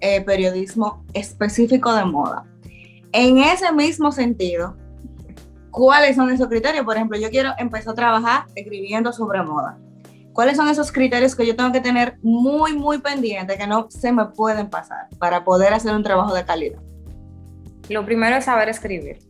eh, 0.00 0.20
periodismo 0.22 1.04
específico 1.14 1.94
de 1.94 2.04
moda. 2.04 2.44
En 3.12 3.38
ese 3.38 3.72
mismo 3.72 4.10
sentido, 4.12 4.76
¿cuáles 5.70 6.16
son 6.16 6.30
esos 6.30 6.48
criterios? 6.48 6.84
Por 6.84 6.96
ejemplo, 6.96 7.18
yo 7.18 7.30
quiero 7.30 7.52
empezar 7.58 7.92
a 7.92 7.94
trabajar 7.94 8.44
escribiendo 8.54 9.12
sobre 9.12 9.42
moda. 9.42 9.78
¿Cuáles 10.34 10.56
son 10.56 10.68
esos 10.68 10.90
criterios 10.90 11.36
que 11.36 11.46
yo 11.46 11.54
tengo 11.54 11.70
que 11.70 11.80
tener 11.80 12.18
muy, 12.20 12.76
muy 12.76 12.98
pendiente, 12.98 13.56
que 13.56 13.68
no 13.68 13.88
se 13.88 14.10
me 14.10 14.26
pueden 14.26 14.68
pasar 14.68 15.06
para 15.16 15.44
poder 15.44 15.72
hacer 15.72 15.94
un 15.94 16.02
trabajo 16.02 16.34
de 16.34 16.44
calidad? 16.44 16.80
Lo 17.88 18.04
primero 18.04 18.34
es 18.34 18.46
saber 18.46 18.68
escribir. 18.68 19.20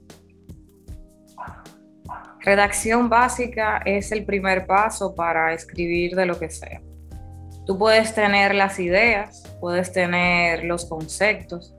Redacción 2.40 3.10
básica 3.10 3.82
es 3.84 4.12
el 4.12 4.24
primer 4.24 4.66
paso 4.66 5.14
para 5.14 5.52
escribir 5.52 6.16
de 6.16 6.24
lo 6.24 6.38
que 6.38 6.48
sea. 6.48 6.80
Tú 7.66 7.76
puedes 7.76 8.14
tener 8.14 8.54
las 8.54 8.78
ideas, 8.78 9.42
puedes 9.60 9.92
tener 9.92 10.64
los 10.64 10.86
conceptos, 10.86 11.74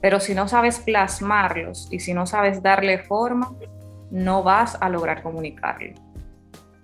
pero 0.00 0.20
si 0.20 0.36
no 0.36 0.46
sabes 0.46 0.78
plasmarlos 0.78 1.88
y 1.90 1.98
si 1.98 2.14
no 2.14 2.26
sabes 2.26 2.62
darle 2.62 2.98
forma, 2.98 3.56
no 4.12 4.44
vas 4.44 4.78
a 4.80 4.88
lograr 4.88 5.24
comunicarlo. 5.24 5.94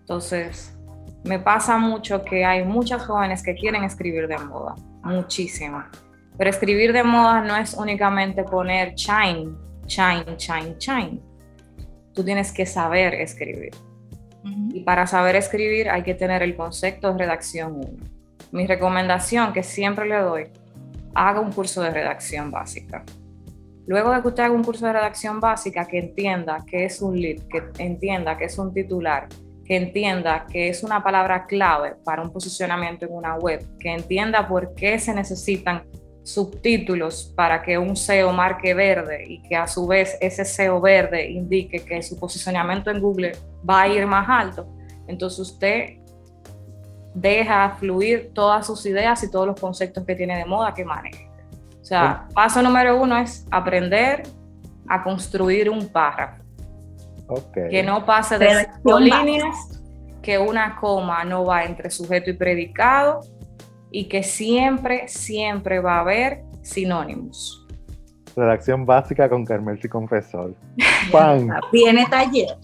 Entonces, 0.01 0.74
me 1.25 1.39
pasa 1.39 1.79
mucho 1.79 2.23
que 2.23 2.45
hay 2.45 2.65
muchas 2.65 3.05
jóvenes 3.07 3.43
que 3.43 3.55
quieren 3.55 3.85
escribir 3.85 4.29
de 4.29 4.39
moda, 4.39 4.75
muchísimo. 5.03 5.83
Pero 6.37 6.51
escribir 6.51 6.93
de 6.93 7.03
moda 7.03 7.41
no 7.43 7.57
es 7.57 7.75
únicamente 7.75 8.45
poner 8.45 8.95
shine, 8.95 9.55
shine, 9.87 10.37
shine, 10.37 10.77
shine. 10.79 11.21
Tú 12.13 12.25
tienes 12.25 12.53
que 12.53 12.67
saber 12.67 13.15
escribir. 13.15 13.73
Y 14.73 14.81
para 14.81 15.07
saber 15.07 15.37
escribir 15.37 15.89
hay 15.89 16.03
que 16.03 16.15
tener 16.15 16.43
el 16.43 16.55
concepto 16.57 17.13
de 17.13 17.19
redacción 17.19 17.77
1 17.77 18.15
mi 18.55 18.69
recomendación 18.69 19.53
que 19.53 19.65
siempre 19.65 20.09
le 20.09 20.21
doy, 20.21 20.47
haga 21.13 21.41
un 21.41 21.51
curso 21.51 21.83
de 21.83 21.91
redacción 21.91 22.53
básica. 22.53 23.03
Luego 23.85 24.13
de 24.13 24.23
que 24.23 24.29
usted 24.29 24.45
haga 24.45 24.55
un 24.55 24.63
curso 24.63 24.87
de 24.87 24.93
redacción 24.93 25.41
básica, 25.41 25.89
que 25.89 25.99
entienda 25.99 26.65
que 26.65 26.85
es 26.85 27.03
un 27.03 27.21
lead, 27.21 27.41
que 27.49 27.65
entienda 27.79 28.39
que 28.39 28.45
es 28.45 28.57
un 28.57 28.73
titular, 28.73 29.27
que 29.65 29.77
entienda 29.77 30.47
que 30.51 30.69
es 30.69 30.83
una 30.83 31.03
palabra 31.03 31.47
clave 31.47 31.97
para 32.05 32.23
un 32.23 32.33
posicionamiento 32.33 33.07
en 33.07 33.13
una 33.13 33.37
web, 33.37 33.67
que 33.79 33.93
entienda 33.93 34.47
por 34.47 34.75
qué 34.75 34.99
se 34.99 35.15
necesitan 35.15 35.85
subtítulos 36.23 37.33
para 37.37 37.63
que 37.63 37.77
un 37.77 37.97
SEO 37.97 38.33
marque 38.33 38.73
verde 38.75 39.25
y 39.27 39.43
que 39.43 39.57
a 39.57 39.67
su 39.67 39.87
vez 39.87 40.17
ese 40.21 40.45
SEO 40.45 40.81
verde 40.81 41.31
indique 41.31 41.85
que 41.85 42.03
su 42.03 42.19
posicionamiento 42.19 42.91
en 42.91 43.01
Google 43.01 43.33
va 43.69 43.83
a 43.83 43.89
ir 43.89 44.07
más 44.07 44.27
alto. 44.29 44.67
Entonces 45.07 45.39
usted 45.39 45.99
deja 47.15 47.77
fluir 47.79 48.33
todas 48.35 48.67
sus 48.67 48.85
ideas 48.87 49.23
y 49.23 49.31
todos 49.31 49.47
los 49.47 49.61
conceptos 49.61 50.05
que 50.05 50.15
tiene 50.15 50.37
de 50.37 50.45
moda 50.45 50.75
que 50.75 50.85
maneje. 50.85 51.31
O 51.81 51.85
sea, 51.85 52.27
paso 52.35 52.63
número 52.63 53.01
uno 53.01 53.19
es 53.19 53.47
aprender 53.51 54.23
a 54.89 55.03
construir 55.03 55.69
un 55.69 55.87
párrafo. 55.89 56.44
Que 57.71 57.83
no 57.83 58.05
pase 58.05 58.39
de 58.39 58.67
cinco 58.75 59.01
líneas, 59.01 59.83
que 60.23 60.39
una 60.39 60.77
coma 60.77 61.25
no 61.25 61.45
va 61.45 61.65
entre 61.65 61.91
sujeto 61.91 62.31
y 62.31 62.35
predicado 62.35 63.21
y 63.91 64.09
que 64.09 64.23
siempre, 64.23 65.09
siempre 65.09 65.81
va 65.81 65.99
a 65.99 66.01
haber 66.01 66.43
sinónimos. 66.63 67.67
Redacción 68.37 68.85
básica 68.85 69.29
con 69.29 69.45
Carmelsi 69.45 69.89
Confesor. 69.89 70.55
¡Pan! 71.13 71.49
Viene 71.73 72.07
taller. 72.11 72.57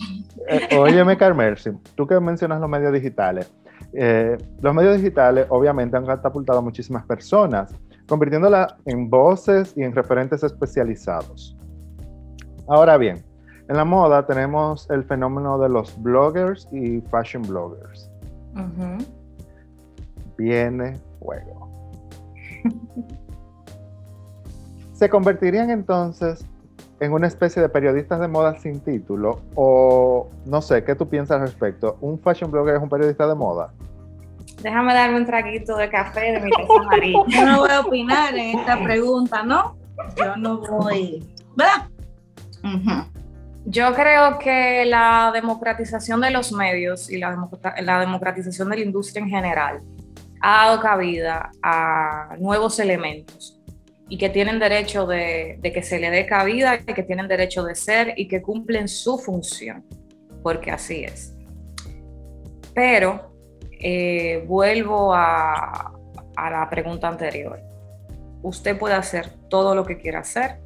Eh, 0.48 0.76
óyeme, 0.76 1.16
Carmelsi, 1.16 1.70
tú 1.94 2.06
que 2.06 2.18
mencionas 2.18 2.60
los 2.60 2.68
medios 2.68 2.92
digitales, 2.92 3.50
eh, 3.92 4.36
los 4.60 4.74
medios 4.74 4.96
digitales 4.96 5.46
obviamente 5.48 5.96
han 5.96 6.06
catapultado 6.06 6.58
a 6.58 6.62
muchísimas 6.62 7.04
personas, 7.04 7.74
convirtiéndolas 8.08 8.74
en 8.86 9.08
voces 9.08 9.72
y 9.76 9.82
en 9.82 9.94
referentes 9.94 10.42
especializados. 10.42 11.56
Ahora 12.68 12.96
bien, 12.96 13.22
en 13.70 13.76
la 13.76 13.84
moda 13.84 14.26
tenemos 14.26 14.90
el 14.90 15.04
fenómeno 15.04 15.56
de 15.56 15.68
los 15.68 15.96
bloggers 16.02 16.66
y 16.72 17.00
fashion 17.02 17.42
bloggers. 17.42 18.10
Viene 20.36 20.98
fuego. 21.20 21.70
¿Se 24.92 25.08
convertirían 25.08 25.70
entonces 25.70 26.44
en 26.98 27.12
una 27.12 27.28
especie 27.28 27.62
de 27.62 27.68
periodistas 27.68 28.18
de 28.18 28.26
moda 28.26 28.58
sin 28.58 28.80
título 28.80 29.40
o 29.54 30.28
no 30.46 30.60
sé, 30.60 30.82
¿qué 30.82 30.96
tú 30.96 31.08
piensas 31.08 31.40
al 31.40 31.46
respecto? 31.46 31.96
¿Un 32.00 32.18
fashion 32.18 32.50
blogger 32.50 32.74
es 32.74 32.82
un 32.82 32.88
periodista 32.88 33.28
de 33.28 33.36
moda? 33.36 33.72
Déjame 34.64 34.94
darme 34.94 35.18
un 35.18 35.26
traguito 35.26 35.76
de 35.76 35.88
café 35.88 36.32
de 36.32 36.40
mi 36.40 36.50
taza 36.56 36.72
amarilla. 36.80 37.22
Yo 37.28 37.46
no 37.46 37.58
voy 37.60 37.70
a 37.70 37.80
opinar 37.82 38.36
en 38.36 38.58
esta 38.58 38.82
pregunta, 38.82 39.44
¿no? 39.44 39.76
Yo 40.16 40.36
no 40.38 40.58
voy, 40.58 41.24
¿verdad? 41.54 41.88
Yo 43.66 43.94
creo 43.94 44.38
que 44.38 44.84
la 44.86 45.30
democratización 45.34 46.20
de 46.22 46.30
los 46.30 46.50
medios 46.52 47.10
y 47.10 47.18
la, 47.18 47.36
democratización 48.00 48.70
de 48.70 48.76
la 48.76 48.82
industria 48.82 49.22
en 49.22 49.28
general 49.28 49.80
ha 50.40 50.66
dado 50.66 50.80
cabida 50.80 51.50
a 51.62 52.36
nuevos 52.38 52.78
elementos 52.80 53.60
y 54.08 54.16
que 54.16 54.30
tienen 54.30 54.58
derecho 54.58 55.06
de, 55.06 55.60
que 55.62 55.82
se 55.82 56.00
le 56.00 56.10
dé 56.10 56.26
cabida 56.26 56.76
y 56.76 56.94
que 56.94 57.02
tienen 57.02 57.28
derecho 57.28 57.62
de 57.62 57.74
ser 57.74 58.14
y 58.16 58.28
que 58.28 58.40
cumplen 58.40 58.88
su 58.88 59.18
función, 59.18 59.84
porque 60.42 60.70
así 60.70 61.04
es. 61.04 61.34
Pero 62.74 63.34
eh, 63.78 64.42
vuelvo 64.48 65.14
a, 65.14 65.92
a 66.34 66.50
la 66.50 66.68
pregunta 66.70 67.08
anterior. 67.08 67.60
Usted 68.42 68.78
puede 68.78 68.94
hacer 68.94 69.28
todo 69.50 69.74
lo 69.74 69.84
que 69.84 69.98
quiera 69.98 70.20
hacer, 70.20 70.58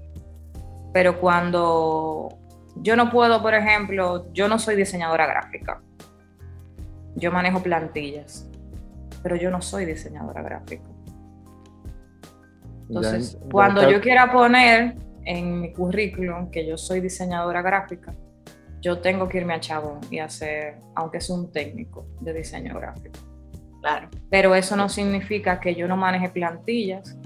pero 0.92 1.20
cuando 1.20 2.43
yo 2.76 2.96
no 2.96 3.10
puedo, 3.10 3.42
por 3.42 3.54
ejemplo, 3.54 4.32
yo 4.32 4.48
no 4.48 4.58
soy 4.58 4.76
diseñadora 4.76 5.26
gráfica. 5.26 5.80
Yo 7.16 7.30
manejo 7.30 7.62
plantillas, 7.62 8.48
pero 9.22 9.36
yo 9.36 9.50
no 9.50 9.62
soy 9.62 9.84
diseñadora 9.84 10.42
gráfica. 10.42 10.88
Entonces, 12.88 13.38
cuando 13.50 13.88
yo 13.90 14.00
quiera 14.00 14.32
poner 14.32 14.96
en 15.24 15.60
mi 15.60 15.72
currículum 15.72 16.50
que 16.50 16.66
yo 16.66 16.76
soy 16.76 17.00
diseñadora 17.00 17.62
gráfica, 17.62 18.14
yo 18.80 18.98
tengo 18.98 19.28
que 19.28 19.38
irme 19.38 19.54
a 19.54 19.60
Chabón 19.60 20.00
y 20.10 20.18
hacer, 20.18 20.76
aunque 20.94 21.18
es 21.18 21.30
un 21.30 21.50
técnico 21.50 22.06
de 22.20 22.34
diseño 22.34 22.78
gráfico. 22.78 23.18
Claro. 23.80 24.08
Pero 24.30 24.54
eso 24.54 24.76
no 24.76 24.88
significa 24.88 25.60
que 25.60 25.74
yo 25.74 25.88
no 25.88 25.96
maneje 25.96 26.28
plantillas, 26.28 27.16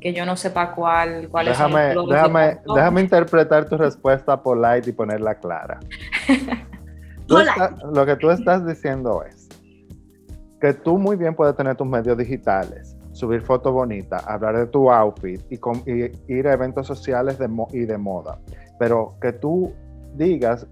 que 0.00 0.12
yo 0.12 0.24
no 0.24 0.36
sepa 0.36 0.74
cuál, 0.74 1.28
cuál 1.28 1.46
déjame, 1.46 1.90
es 1.90 1.96
el 1.96 2.06
déjame, 2.06 2.58
déjame 2.74 3.00
interpretar 3.00 3.68
tu 3.68 3.76
respuesta 3.76 4.40
polite 4.40 4.90
y 4.90 4.92
ponerla 4.92 5.34
clara. 5.34 5.80
lo 7.92 8.06
que 8.06 8.16
tú 8.16 8.30
estás 8.30 8.66
diciendo 8.66 9.22
es 9.24 9.48
que 10.60 10.72
tú 10.72 10.98
muy 10.98 11.16
bien 11.16 11.34
puedes 11.34 11.56
tener 11.56 11.76
tus 11.76 11.86
medios 11.86 12.16
digitales, 12.16 12.96
subir 13.12 13.42
fotos 13.42 13.72
bonitas, 13.72 14.26
hablar 14.26 14.56
de 14.56 14.66
tu 14.66 14.90
outfit 14.90 15.40
y, 15.50 15.58
ir 16.32 16.48
a 16.48 16.52
eventos 16.52 16.86
sociales 16.86 17.38
de 17.38 17.48
y 17.72 17.80
de 17.80 17.98
moda, 17.98 18.38
pero 18.78 19.16
que 19.20 19.32
tú 19.32 19.72
digas, 20.14 20.66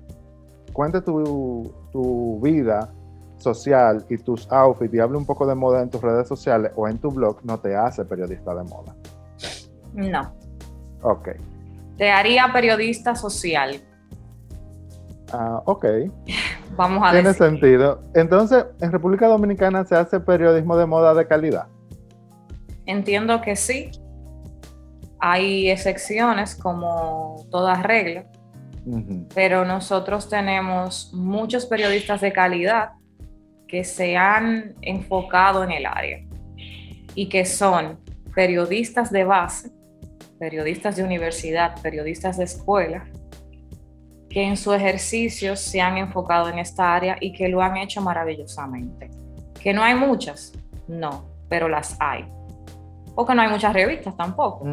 cuente 0.73 1.00
tu, 1.00 1.73
tu 1.92 2.40
vida 2.40 2.92
social 3.38 4.04
y 4.09 4.16
tus 4.18 4.50
outfits 4.50 4.95
y 4.95 4.99
hable 4.99 5.18
un 5.18 5.26
poco 5.26 5.47
de 5.47 5.54
moda 5.54 5.83
en 5.83 5.90
tus 5.90 6.00
redes 6.00 6.26
sociales 6.26 6.73
o 6.75 6.88
en 6.88 6.99
tu 6.99 7.11
blog, 7.11 7.45
no 7.45 7.59
te 7.59 7.76
hace 7.76 8.04
periodista 8.04 8.54
de 8.54 8.64
moda. 8.64 8.95
No. 9.96 10.34
Ok. 11.02 11.30
Te 11.96 12.10
haría 12.10 12.50
periodista 12.52 13.14
social. 13.14 13.80
Ah, 15.32 15.62
ok. 15.64 15.86
Vamos 16.76 17.02
a 17.06 17.12
Tiene 17.12 17.32
sentido. 17.32 18.02
Entonces, 18.14 18.66
¿en 18.80 18.92
República 18.92 19.26
Dominicana 19.26 19.84
se 19.84 19.96
hace 19.96 20.20
periodismo 20.20 20.76
de 20.76 20.86
moda 20.86 21.14
de 21.14 21.26
calidad? 21.26 21.66
Entiendo 22.84 23.40
que 23.40 23.56
sí. 23.56 23.90
Hay 25.18 25.70
excepciones 25.70 26.54
como 26.54 27.46
toda 27.50 27.82
regla, 27.82 28.26
pero 29.34 29.64
nosotros 29.64 30.28
tenemos 30.28 31.10
muchos 31.14 31.64
periodistas 31.64 32.20
de 32.20 32.32
calidad 32.34 32.90
que 33.66 33.82
se 33.82 34.16
han 34.16 34.74
enfocado 34.82 35.64
en 35.64 35.72
el 35.72 35.86
área 35.86 36.20
y 37.14 37.28
que 37.30 37.46
son 37.46 37.98
periodistas 38.34 39.10
de 39.10 39.24
base 39.24 39.70
periodistas 40.38 40.96
de 40.96 41.04
universidad, 41.04 41.80
periodistas 41.82 42.36
de 42.36 42.44
escuela, 42.44 43.04
que 44.28 44.42
en 44.42 44.56
su 44.56 44.72
ejercicio 44.72 45.56
se 45.56 45.80
han 45.80 45.96
enfocado 45.96 46.48
en 46.48 46.58
esta 46.58 46.94
área 46.94 47.16
y 47.20 47.32
que 47.32 47.48
lo 47.48 47.62
han 47.62 47.76
hecho 47.76 48.02
maravillosamente. 48.02 49.10
Que 49.62 49.72
no 49.72 49.82
hay 49.82 49.94
muchas, 49.94 50.52
no, 50.88 51.24
pero 51.48 51.68
las 51.68 51.96
hay. 52.00 52.26
O 53.14 53.24
que 53.24 53.34
no 53.34 53.40
hay 53.40 53.48
muchas 53.48 53.72
revistas 53.72 54.14
tampoco. 54.14 54.66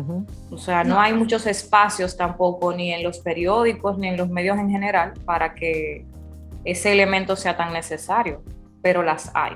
O 0.52 0.58
sea, 0.58 0.84
no 0.84 1.00
hay 1.00 1.14
muchos 1.14 1.48
espacios 1.48 2.18
tampoco, 2.18 2.74
ni 2.74 2.92
en 2.92 3.02
los 3.02 3.20
periódicos, 3.20 3.98
ni 3.98 4.10
en 4.10 4.18
los 4.18 4.30
medios 4.30 4.58
en 4.58 4.70
general, 4.70 5.14
para 5.24 5.54
que 5.54 6.06
ese 6.66 6.92
elemento 6.92 7.38
sea 7.38 7.56
tan 7.56 7.72
necesario, 7.72 8.44
pero 8.82 9.02
las 9.02 9.32
hay. 9.34 9.54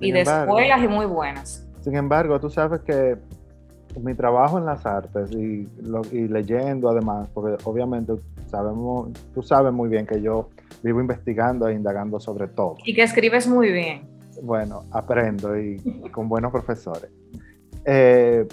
y 0.00 0.12
de 0.12 0.20
escuelas 0.22 0.82
y 0.82 0.88
muy 0.88 1.06
buenas. 1.06 1.66
Sin 1.80 1.96
embargo, 1.96 2.38
tú 2.38 2.50
sabes 2.50 2.80
que 2.82 3.16
mi 4.00 4.14
trabajo 4.14 4.58
en 4.58 4.64
las 4.64 4.84
artes 4.86 5.30
y, 5.32 5.68
leyendo 6.28 6.88
además, 6.88 7.28
porque 7.32 7.62
obviamente 7.64 8.14
sabemos, 8.46 9.10
tú 9.34 9.42
sabes 9.42 9.72
muy 9.72 9.88
bien 9.88 10.06
que 10.06 10.20
yo 10.20 10.48
vivo 10.82 11.00
investigando 11.00 11.68
e 11.68 11.74
indagando 11.74 12.20
sobre 12.20 12.48
todo. 12.48 12.76
Y 12.84 12.94
que 12.94 13.02
escribes 13.02 13.46
muy 13.46 13.72
bien. 13.72 14.08
Bueno, 14.42 14.84
aprendo 14.90 15.58
y 15.58 15.76
con 16.12 16.28
buenos 16.28 16.52
profesores. 16.52 17.10
Eh, 17.84 18.46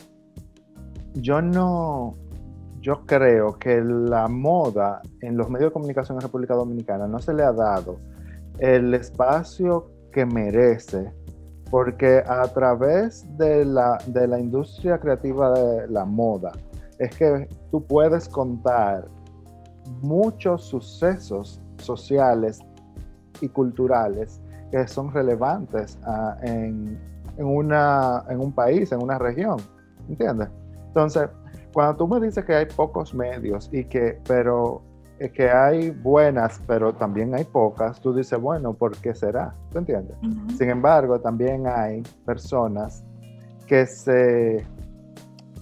yo 1.14 1.42
no, 1.42 2.16
yo 2.82 3.06
creo 3.06 3.58
que 3.58 3.82
la 3.82 4.28
moda 4.28 5.02
en 5.22 5.38
los 5.38 5.50
medios 5.50 5.70
de 5.70 5.74
comunicación 5.74 6.18
en 6.18 6.22
República 6.22 6.54
Dominicana 6.54 7.08
no 7.08 7.20
se 7.20 7.34
le 7.34 7.44
ha 7.44 7.52
dado 7.52 8.00
el 8.60 8.94
espacio 8.94 9.92
que 10.12 10.26
merece 10.26 11.12
porque 11.70 12.24
a 12.28 12.48
través 12.48 13.26
de 13.38 13.66
la, 13.66 13.98
de 14.08 14.28
la 14.28 14.40
industria 14.40 15.00
creativa 15.00 15.52
de 15.52 15.88
la 15.88 16.06
moda 16.06 16.52
es 16.98 17.16
que 17.16 17.48
tú 17.72 17.84
puedes 17.86 18.28
contar 18.28 19.08
muchos 20.02 20.64
sucesos 20.66 21.62
sociales 21.78 22.60
y 23.42 23.50
culturales 23.50 24.42
que 24.72 24.88
son 24.88 25.12
relevantes 25.12 25.98
ah, 26.04 26.38
en, 26.42 27.00
una, 27.38 28.24
en 28.30 28.40
un 28.40 28.52
país, 28.52 28.92
en 28.92 29.02
una 29.02 29.18
región, 29.18 29.58
¿entiendes? 30.08 30.50
Entonces, 30.88 31.30
cuando 31.74 31.96
tú 31.96 32.08
me 32.08 32.20
dices 32.20 32.44
que 32.46 32.54
hay 32.54 32.66
pocos 32.66 33.14
medios 33.14 33.70
y 33.72 33.86
que, 33.86 34.20
pero 34.28 34.82
que 35.28 35.50
hay 35.50 35.90
buenas, 35.90 36.62
pero 36.66 36.94
también 36.94 37.36
hay 37.36 37.44
pocas, 37.44 38.00
tú 38.00 38.14
dices, 38.14 38.40
bueno, 38.40 38.74
¿por 38.74 38.96
qué 38.98 39.14
será? 39.14 39.54
¿Tú 39.72 39.80
entiendes? 39.80 40.16
Sin 40.58 40.70
embargo, 40.70 41.20
también 41.20 41.68
hay 41.68 42.02
personas 42.26 43.04
que 43.68 43.86
se 43.86 44.66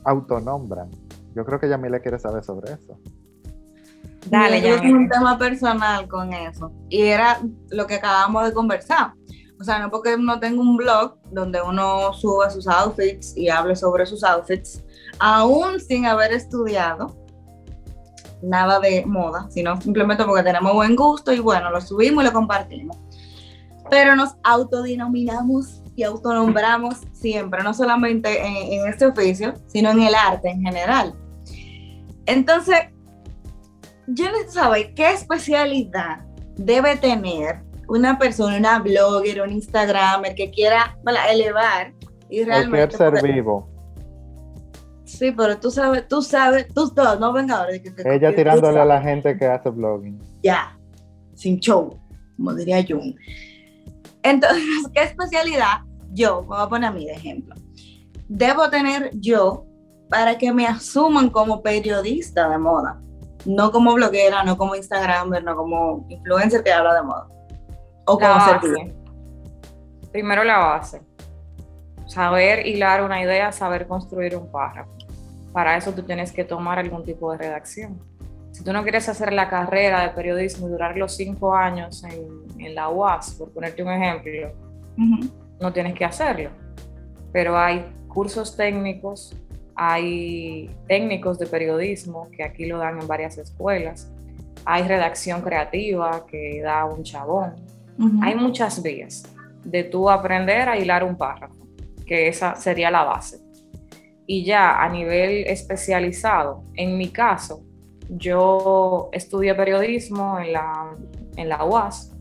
autonombran. 0.04 0.90
Yo 1.36 1.44
creo 1.44 1.60
que 1.60 1.68
Yamila 1.68 2.00
quiere 2.00 2.20
saber 2.20 2.44
sobre 2.44 2.74
eso. 2.74 3.00
Dale, 4.30 4.62
yo 4.62 4.80
tengo 4.80 4.98
un 4.98 5.10
tema 5.10 5.38
personal 5.38 6.08
con 6.08 6.34
eso. 6.34 6.72
Y 6.90 7.04
era 7.04 7.40
lo 7.70 7.88
que 7.88 7.96
acabamos 7.96 8.46
de 8.46 8.54
conversar. 8.54 9.14
O 9.60 9.64
sea, 9.64 9.80
no 9.80 9.90
porque 9.90 10.16
uno 10.16 10.40
tenga 10.40 10.62
un 10.62 10.78
blog 10.78 11.18
donde 11.32 11.60
uno 11.62 12.14
suba 12.14 12.50
sus 12.50 12.68
outfits 12.68 13.36
y 13.36 13.50
hable 13.50 13.76
sobre 13.76 14.06
sus 14.06 14.24
outfits, 14.24 14.84
aún 15.20 15.80
sin 15.80 16.06
haber 16.06 16.32
estudiado, 16.32 17.16
nada 18.42 18.80
de 18.80 19.06
moda, 19.06 19.48
sino 19.50 19.80
simplemente 19.82 20.24
porque 20.24 20.44
tenemos 20.44 20.74
buen 20.74 20.96
gusto 20.96 21.34
y 21.34 21.40
bueno, 21.40 21.72
lo 21.72 21.82
subimos 21.82 22.24
y 22.24 22.28
lo 22.28 22.34
compartimos. 22.34 22.98
Pero 23.90 24.16
nos 24.16 24.36
autodenominamos 24.44 25.82
y 25.96 26.04
autonombramos 26.04 26.98
siempre, 27.14 27.64
no 27.64 27.74
solamente 27.74 28.46
en, 28.46 28.88
este 28.88 29.06
oficio, 29.06 29.54
sino 29.68 29.92
en 29.92 30.02
el 30.02 30.14
arte 30.14 30.50
en 30.50 30.62
general. 30.62 31.16
Entonces, 32.26 32.78
yo 34.08 34.26
necesito 34.26 34.52
saber 34.54 34.94
qué 34.94 35.12
especialidad 35.12 36.26
debe 36.56 36.98
tener 36.98 37.64
una 37.88 38.18
persona, 38.20 38.58
una 38.58 38.80
blogger, 38.80 39.42
un 39.42 39.52
Instagramer 39.52 40.36
que 40.36 40.52
quiera 40.52 40.98
elevar 41.30 41.94
y 42.30 42.44
realmente... 42.44 42.98
ser 42.98 43.22
vivo 43.24 43.77
Sí, 45.18 45.32
pero 45.32 45.58
tú 45.58 45.72
sabes, 45.72 46.08
tú 46.08 46.22
sabes, 46.22 46.68
tú 46.68 46.94
todo, 46.94 47.20
no 47.20 47.34
venga 47.34 47.58
ahora. 47.58 47.72
Que 47.80 47.92
Ella 48.06 48.36
tirándole 48.36 48.80
a 48.80 48.86
la 48.86 49.02
gente 49.02 49.36
que 49.36 49.48
hace 49.48 49.72
blogging. 49.72 50.22
Ya, 50.44 50.78
sin 51.34 51.60
show, 51.60 52.00
como 52.36 52.54
diría 52.54 52.86
Jung. 52.88 53.16
Entonces, 54.22 54.64
¿qué 54.94 55.02
especialidad 55.02 55.80
yo, 56.12 56.44
voy 56.44 56.60
a 56.60 56.70
poner 56.70 56.90
a 56.90 56.92
mí 56.92 57.06
de 57.06 57.14
ejemplo, 57.14 57.56
debo 58.28 58.70
tener 58.70 59.10
yo 59.16 59.66
para 60.08 60.38
que 60.38 60.54
me 60.54 60.68
asuman 60.68 61.32
como 61.32 61.64
periodista 61.64 62.48
de 62.50 62.60
moda? 62.60 63.02
No 63.44 63.72
como 63.72 63.96
bloguera, 63.96 64.44
no 64.44 64.56
como 64.56 64.76
Instagramer, 64.76 65.44
no 65.44 65.56
como 65.56 66.06
influencer 66.10 66.64
que 66.64 66.72
habla 66.72 66.94
de 66.94 67.02
moda. 67.02 67.28
O 68.06 68.20
como 68.20 68.36
base. 68.36 68.96
Primero 70.12 70.44
la 70.44 70.60
base. 70.60 71.02
Saber 72.06 72.68
hilar 72.68 73.04
una 73.04 73.22
idea, 73.22 73.52
saber 73.52 73.88
construir 73.88 74.36
un 74.36 74.52
párrafo 74.52 74.98
para 75.58 75.76
eso 75.76 75.92
tú 75.92 76.04
tienes 76.04 76.32
que 76.32 76.44
tomar 76.44 76.78
algún 76.78 77.04
tipo 77.04 77.32
de 77.32 77.40
redacción. 77.40 78.00
Si 78.52 78.64
tú 78.64 78.72
no 78.72 78.84
quieres 78.84 79.10
hacer 79.10 79.34
la 79.34 79.50
carrera 79.50 80.04
de 80.04 80.10
periodismo 80.10 80.68
y 80.68 80.70
durar 80.70 80.96
los 80.96 81.16
cinco 81.16 81.56
años 81.56 82.04
en, 82.04 82.76
la 82.76 82.90
UAS, 82.90 83.34
por 83.34 83.50
ponerte 83.50 83.82
un 83.82 83.90
ejemplo, 83.90 84.52
no 85.60 85.74
tienes 85.74 85.96
que 85.96 86.06
hacerlo. 86.06 86.52
Pero 87.34 87.58
hay 87.58 87.88
cursos 88.08 88.56
técnicos, 88.56 89.36
hay 89.74 90.70
técnicos 90.88 91.40
de 91.40 91.48
periodismo 91.48 92.30
que 92.30 92.44
aquí 92.44 92.68
lo 92.68 92.78
dan 92.78 93.02
en 93.02 93.08
varias 93.08 93.40
escuelas, 93.40 94.14
hay 94.64 94.84
redacción 94.84 95.42
creativa 95.42 96.24
que 96.28 96.62
da 96.62 96.86
un 96.86 97.02
chabón. 97.02 97.56
Hay 98.22 98.36
muchas 98.36 98.84
vías 98.84 99.24
de 99.64 99.86
tú 99.86 100.08
aprender 100.08 100.70
a 100.70 100.78
hilar 100.78 101.04
un 101.04 101.18
párrafo, 101.18 101.68
que 102.06 102.28
esa 102.28 102.54
sería 102.54 102.92
la 102.92 103.04
base. 103.04 103.47
Y 104.28 104.44
ya 104.44 104.84
a 104.84 104.90
nivel 104.90 105.48
especializado, 105.48 106.66
en 106.76 106.98
mi 106.98 107.10
caso, 107.10 107.64
yo 108.10 109.10
estudié 109.14 109.56
periodismo 109.56 110.40
en 110.40 110.54
la, 110.54 110.92
en 111.38 111.50
la 111.50 111.64
UAS, 111.64 112.14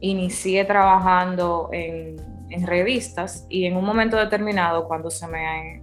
inicié 0.00 0.64
trabajando 0.64 1.70
en, 1.72 2.16
en 2.50 2.66
revistas 2.66 3.46
y 3.48 3.64
en 3.64 3.76
un 3.76 3.84
momento 3.84 4.16
determinado, 4.16 4.86
cuando 4.86 5.10
se 5.10 5.26
me 5.26 5.82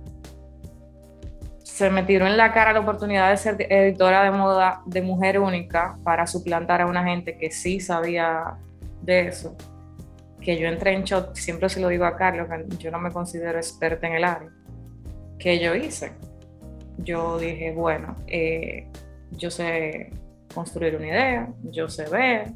se 1.82 1.90
me 1.90 2.04
tiró 2.04 2.28
en 2.28 2.38
la 2.38 2.54
cara 2.54 2.74
la 2.74 2.82
oportunidad 2.82 3.32
de 3.32 3.38
ser 3.38 3.56
editora 3.68 4.24
de 4.24 4.30
moda 4.30 4.82
de 4.86 5.02
mujer 5.02 5.40
única 5.40 5.98
para 6.04 6.28
suplantar 6.28 6.82
a 6.82 6.86
una 6.86 7.04
gente 7.04 7.38
que 7.38 7.50
sí 7.50 7.80
sabía 7.80 8.58
de 9.02 9.28
eso. 9.30 9.56
Que 10.42 10.60
yo 10.60 10.68
entré 10.68 10.94
en 10.94 11.04
shock, 11.04 11.34
siempre 11.34 11.70
se 11.70 11.80
lo 11.80 11.88
digo 11.88 12.06
a 12.06 12.16
Carlos, 12.18 12.48
que 12.50 12.78
yo 12.78 12.92
no 12.92 13.00
me 13.00 13.10
considero 13.10 13.58
experta 13.58 14.06
en 14.06 14.14
el 14.14 14.24
área. 14.26 14.50
Que 15.41 15.60
yo 15.60 15.75
hice? 15.75 16.12
Yo 16.99 17.39
dije, 17.39 17.73
bueno, 17.73 18.15
eh, 18.27 18.88
yo 19.32 19.49
sé 19.49 20.12
construir 20.54 20.95
una 20.95 21.08
idea, 21.08 21.54
yo 21.63 21.89
sé 21.89 22.08
ver, 22.10 22.51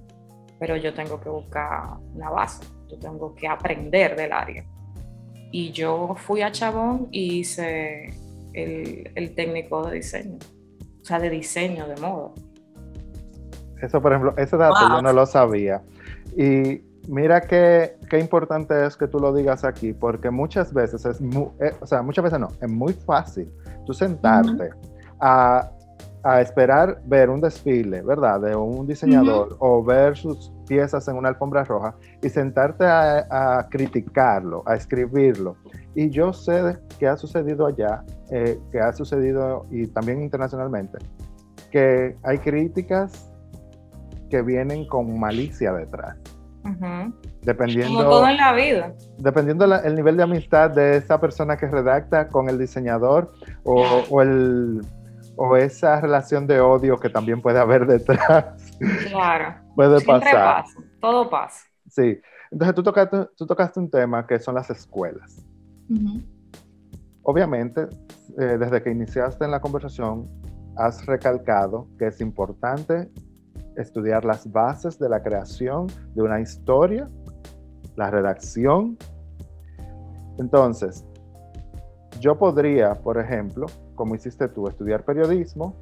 pero 0.60 0.78
yo 0.78 0.94
tengo 0.94 1.20
que 1.20 1.30
buscar 1.30 1.98
una 2.14 2.30
base, 2.30 2.64
yo 2.88 3.00
tengo 3.00 3.34
que 3.34 3.48
aprender 3.48 4.16
del 4.16 4.32
área. 4.32 4.64
Y 5.52 5.72
yo 5.72 6.16
fui 6.16 6.42
a 6.42 6.52
Chabón 6.52 7.08
y 7.12 7.40
hice 7.40 8.14
el, 8.54 9.34
técnico 9.36 9.88
de 9.88 9.96
diseño, 9.96 10.38
o 11.02 11.06
sea, 11.06 11.20
de 11.20 11.30
diseño 11.30 11.88
de 11.88 11.96
moda. 12.00 12.32
Eso, 13.82 14.02
por 14.02 14.12
ejemplo, 14.12 14.34
ese 14.38 14.58
dato 14.58 14.76
yo 14.90 15.02
no 15.02 15.12
lo 15.12 15.26
sabía. 15.26 15.82
Y 16.38 16.82
mira 17.08 17.42
qué, 17.42 17.98
qué, 18.10 18.20
importante 18.20 18.86
es 18.86 18.96
que 18.96 19.08
tú 19.08 19.20
lo 19.20 19.34
digas 19.34 19.64
aquí, 19.64 19.94
porque 19.94 20.30
muchas 20.30 20.74
veces 20.74 21.06
es 21.06 21.22
muy, 21.22 21.50
eh, 21.60 21.74
o 21.80 21.86
sea, 21.86 22.02
muchas 22.02 22.24
veces 22.24 22.40
no, 22.40 22.50
es 22.62 22.70
muy 22.70 22.94
fácil 22.94 23.52
tú 23.86 23.94
sentarte 23.94 24.70
a, 25.20 25.70
a, 26.24 26.42
esperar 26.42 27.02
ver 27.06 27.30
un 27.30 27.42
desfile, 27.42 28.02
¿verdad? 28.02 28.42
De 28.42 28.56
un 28.56 28.88
diseñador 28.88 29.56
o 29.60 29.84
ver 29.84 30.18
sus 30.18 30.52
piezas 30.68 31.08
en 31.08 31.18
una 31.18 31.30
alfombra 31.30 31.64
roja 31.64 31.96
y 32.22 32.30
sentarte 32.30 32.86
a, 32.86 33.58
a 33.58 33.70
criticarlo, 33.70 34.64
a 34.66 34.76
escribirlo. 34.76 35.58
Y 35.94 36.10
yo 36.10 36.34
sé 36.34 36.78
que 37.00 37.08
ha 37.08 37.16
sucedido 37.16 37.68
allá, 37.68 38.04
eh, 38.30 38.60
que 38.72 38.80
ha 38.80 38.92
sucedido 38.92 39.66
y 39.72 39.88
también 39.88 40.22
internacionalmente, 40.22 40.98
que 41.72 42.18
hay 42.24 42.38
críticas 42.40 43.32
que 44.30 44.42
vienen 44.42 44.88
con 44.88 45.20
malicia 45.20 45.72
detrás. 45.72 46.18
Dependiendo, 47.42 47.98
Como 47.98 48.10
todo 48.10 48.28
en 48.28 48.38
la 48.38 48.54
vida. 48.54 48.94
Dependiendo 49.18 49.66
el 49.66 49.96
nivel 49.96 50.18
de 50.18 50.24
amistad 50.24 50.72
de 50.72 50.98
esa 50.98 51.20
persona 51.20 51.58
que 51.58 51.68
redacta 51.68 52.28
con 52.28 52.50
el 52.50 52.58
diseñador 52.58 53.34
o, 53.64 53.84
o, 54.10 54.22
el, 54.22 54.82
o 55.36 55.56
esa 55.56 56.02
relación 56.02 56.48
de 56.48 56.60
odio 56.60 56.98
que 56.98 57.10
también 57.10 57.42
puede 57.42 57.60
haber 57.60 57.86
detrás. 57.86 58.72
Claro. 59.10 59.56
puede 59.76 60.02
pasar. 60.02 60.34
Pasa, 60.34 60.80
todo 61.00 61.30
pasa. 61.30 61.66
Sí. 61.90 62.20
Entonces 62.52 62.76
tú 62.76 62.84
tocaste, 62.84 63.18
tú 63.38 63.46
tocaste 63.46 63.80
un 63.80 63.90
tema 63.90 64.26
que 64.26 64.40
son 64.40 64.56
las 64.56 64.70
escuelas. 64.70 65.46
Obviamente, 67.24 67.88
eh, 68.40 68.58
desde 68.60 68.82
que 68.82 68.92
iniciaste 68.92 69.46
en 69.46 69.52
la 69.52 69.60
conversación, 69.60 70.26
has 70.78 71.06
recalcado 71.06 71.88
que 71.98 72.08
es 72.08 72.22
importante 72.22 73.10
estudiar 73.76 74.26
las 74.26 74.52
bases 74.52 74.98
de 75.00 75.10
la 75.10 75.22
creación 75.22 75.88
de 76.14 76.22
una 76.22 76.40
historia, 76.40 77.10
la 77.96 78.10
redacción. 78.10 78.98
Entonces, 80.38 81.06
yo 82.20 82.38
podría, 82.38 82.96
por 82.96 83.18
ejemplo, 83.18 83.68
como 83.96 84.16
hiciste 84.16 84.48
tú, 84.48 84.68
estudiar 84.68 85.04
periodismo 85.04 85.76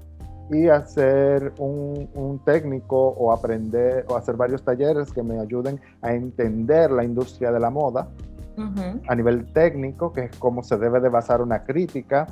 y 0.52 0.68
hacer 0.68 1.54
un, 1.58 2.10
un, 2.14 2.40
técnico 2.40 3.10
o 3.10 3.32
aprender 3.32 4.06
o 4.10 4.16
hacer 4.16 4.36
varios 4.36 4.64
talleres 4.64 5.12
que 5.12 5.24
me 5.24 5.40
ayuden 5.40 5.80
a 6.02 6.14
entender 6.14 6.92
la 6.92 7.04
industria 7.04 7.52
de 7.52 7.60
la 7.60 7.70
moda 7.70 8.10
a 9.08 9.16
nivel 9.16 9.52
técnico, 9.52 10.14
que 10.14 10.26
es 10.26 10.38
cómo 10.38 10.64
se 10.64 10.78
debe 10.78 11.00
de 11.00 11.10
basar 11.10 11.42
una 11.42 11.64
crítica, 11.64 12.28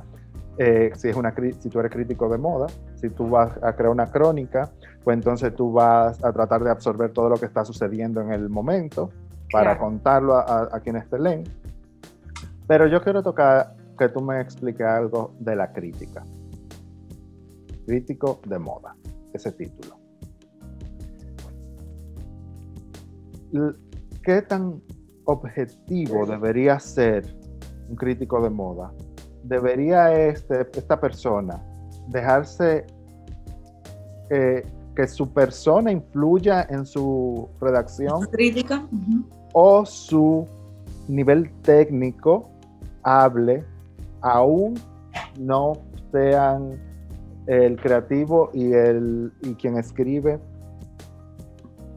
eh, 0.57 0.91
si, 0.95 1.09
es 1.09 1.15
una, 1.15 1.33
si 1.59 1.69
tú 1.69 1.79
eres 1.79 1.91
crítico 1.91 2.29
de 2.29 2.37
moda, 2.37 2.67
si 2.95 3.09
tú 3.09 3.29
vas 3.29 3.51
a 3.63 3.73
crear 3.73 3.89
una 3.89 4.11
crónica, 4.11 4.71
pues 5.03 5.15
entonces 5.15 5.55
tú 5.55 5.71
vas 5.71 6.23
a 6.23 6.31
tratar 6.31 6.63
de 6.63 6.69
absorber 6.69 7.11
todo 7.11 7.29
lo 7.29 7.37
que 7.37 7.45
está 7.45 7.65
sucediendo 7.65 8.21
en 8.21 8.31
el 8.31 8.49
momento 8.49 9.09
para 9.51 9.77
contarlo 9.77 10.35
a, 10.35 10.69
a, 10.71 10.79
quienes 10.79 11.09
te 11.09 11.19
leen. 11.19 11.43
Pero 12.67 12.87
yo 12.87 13.01
quiero 13.01 13.21
tocar 13.21 13.75
que 13.97 14.07
tú 14.09 14.21
me 14.21 14.39
expliques 14.39 14.85
algo 14.85 15.33
de 15.39 15.55
la 15.55 15.71
crítica. 15.73 16.23
Crítico 17.85 18.39
de 18.47 18.59
moda, 18.59 18.95
ese 19.33 19.51
título. 19.51 19.97
¿Qué 24.23 24.41
tan 24.43 24.81
objetivo 25.25 26.25
debería 26.25 26.79
ser 26.79 27.35
un 27.89 27.95
crítico 27.95 28.41
de 28.41 28.49
moda? 28.49 28.93
¿Debería 29.43 30.13
este, 30.13 30.61
esta 30.73 30.99
persona 31.01 31.61
dejarse 32.07 32.85
eh, 34.29 34.63
que 34.95 35.07
su 35.07 35.31
persona 35.31 35.91
influya 35.91 36.67
en 36.69 36.85
su 36.85 37.49
redacción? 37.59 38.21
Crítica. 38.31 38.87
¿O 39.53 39.85
su 39.85 40.47
nivel 41.07 41.51
técnico 41.61 42.49
hable 43.03 43.63
aún 44.21 44.75
no 45.39 45.73
sean 46.11 46.79
el 47.47 47.75
creativo 47.77 48.49
y, 48.53 48.71
el, 48.73 49.31
y 49.41 49.55
quien 49.55 49.77
escribe 49.77 50.39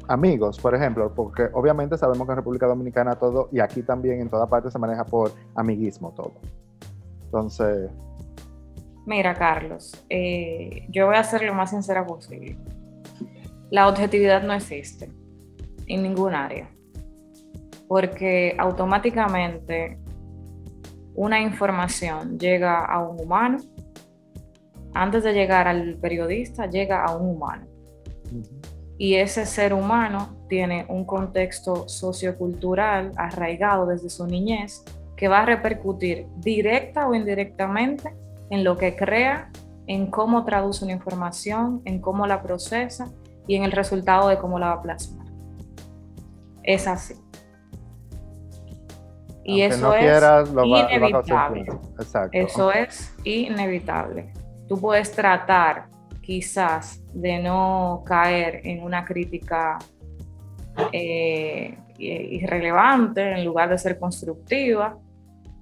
amigos, 0.08 0.58
por 0.58 0.74
ejemplo, 0.74 1.12
porque 1.14 1.48
obviamente 1.52 1.96
sabemos 1.96 2.26
que 2.26 2.32
en 2.32 2.36
República 2.36 2.66
Dominicana 2.66 3.14
todo, 3.16 3.48
y 3.52 3.60
aquí 3.60 3.82
también 3.82 4.20
en 4.20 4.28
toda 4.28 4.46
parte 4.46 4.70
se 4.70 4.78
maneja 4.78 5.04
por 5.04 5.32
amiguismo 5.54 6.12
todo. 6.12 6.32
Entonces... 7.24 7.90
Mira, 9.06 9.34
Carlos, 9.34 10.04
eh, 10.08 10.86
yo 10.90 11.06
voy 11.06 11.16
a 11.16 11.24
ser 11.24 11.42
lo 11.42 11.54
más 11.54 11.70
sincera 11.70 12.06
posible. 12.06 12.56
La 13.74 13.88
objetividad 13.88 14.44
no 14.44 14.52
existe 14.52 15.10
en 15.88 16.04
ningún 16.04 16.32
área, 16.32 16.70
porque 17.88 18.54
automáticamente 18.56 19.98
una 21.16 21.40
información 21.40 22.38
llega 22.38 22.84
a 22.84 23.00
un 23.00 23.18
humano, 23.18 23.58
antes 24.92 25.24
de 25.24 25.32
llegar 25.32 25.66
al 25.66 25.96
periodista, 25.96 26.66
llega 26.66 27.04
a 27.04 27.16
un 27.16 27.30
humano. 27.30 27.66
Y 28.96 29.14
ese 29.16 29.44
ser 29.44 29.74
humano 29.74 30.36
tiene 30.48 30.86
un 30.88 31.04
contexto 31.04 31.88
sociocultural 31.88 33.10
arraigado 33.16 33.86
desde 33.86 34.08
su 34.08 34.24
niñez 34.28 34.84
que 35.16 35.26
va 35.26 35.40
a 35.40 35.46
repercutir 35.46 36.28
directa 36.36 37.08
o 37.08 37.14
indirectamente 37.16 38.14
en 38.50 38.62
lo 38.62 38.76
que 38.76 38.94
crea, 38.94 39.50
en 39.88 40.12
cómo 40.12 40.44
traduce 40.44 40.84
una 40.84 40.94
información, 40.94 41.82
en 41.84 42.00
cómo 42.00 42.28
la 42.28 42.40
procesa 42.40 43.10
y 43.46 43.56
en 43.56 43.64
el 43.64 43.72
resultado 43.72 44.28
de 44.28 44.38
cómo 44.38 44.58
la 44.58 44.68
va 44.68 44.72
a 44.74 44.82
plasmar. 44.82 45.26
Es 46.62 46.86
así. 46.86 47.14
Y 49.44 49.60
eso 49.60 49.94
es 49.94 50.22
inevitable. 50.64 51.66
Eso 52.32 52.72
es 52.72 53.14
inevitable. 53.24 54.32
Tú 54.66 54.80
puedes 54.80 55.12
tratar 55.12 55.86
quizás 56.22 57.02
de 57.12 57.38
no 57.38 58.02
caer 58.06 58.62
en 58.64 58.82
una 58.82 59.04
crítica 59.04 59.78
eh, 60.92 61.76
irrelevante 61.98 63.32
en 63.32 63.44
lugar 63.44 63.68
de 63.68 63.76
ser 63.76 63.98
constructiva, 63.98 64.96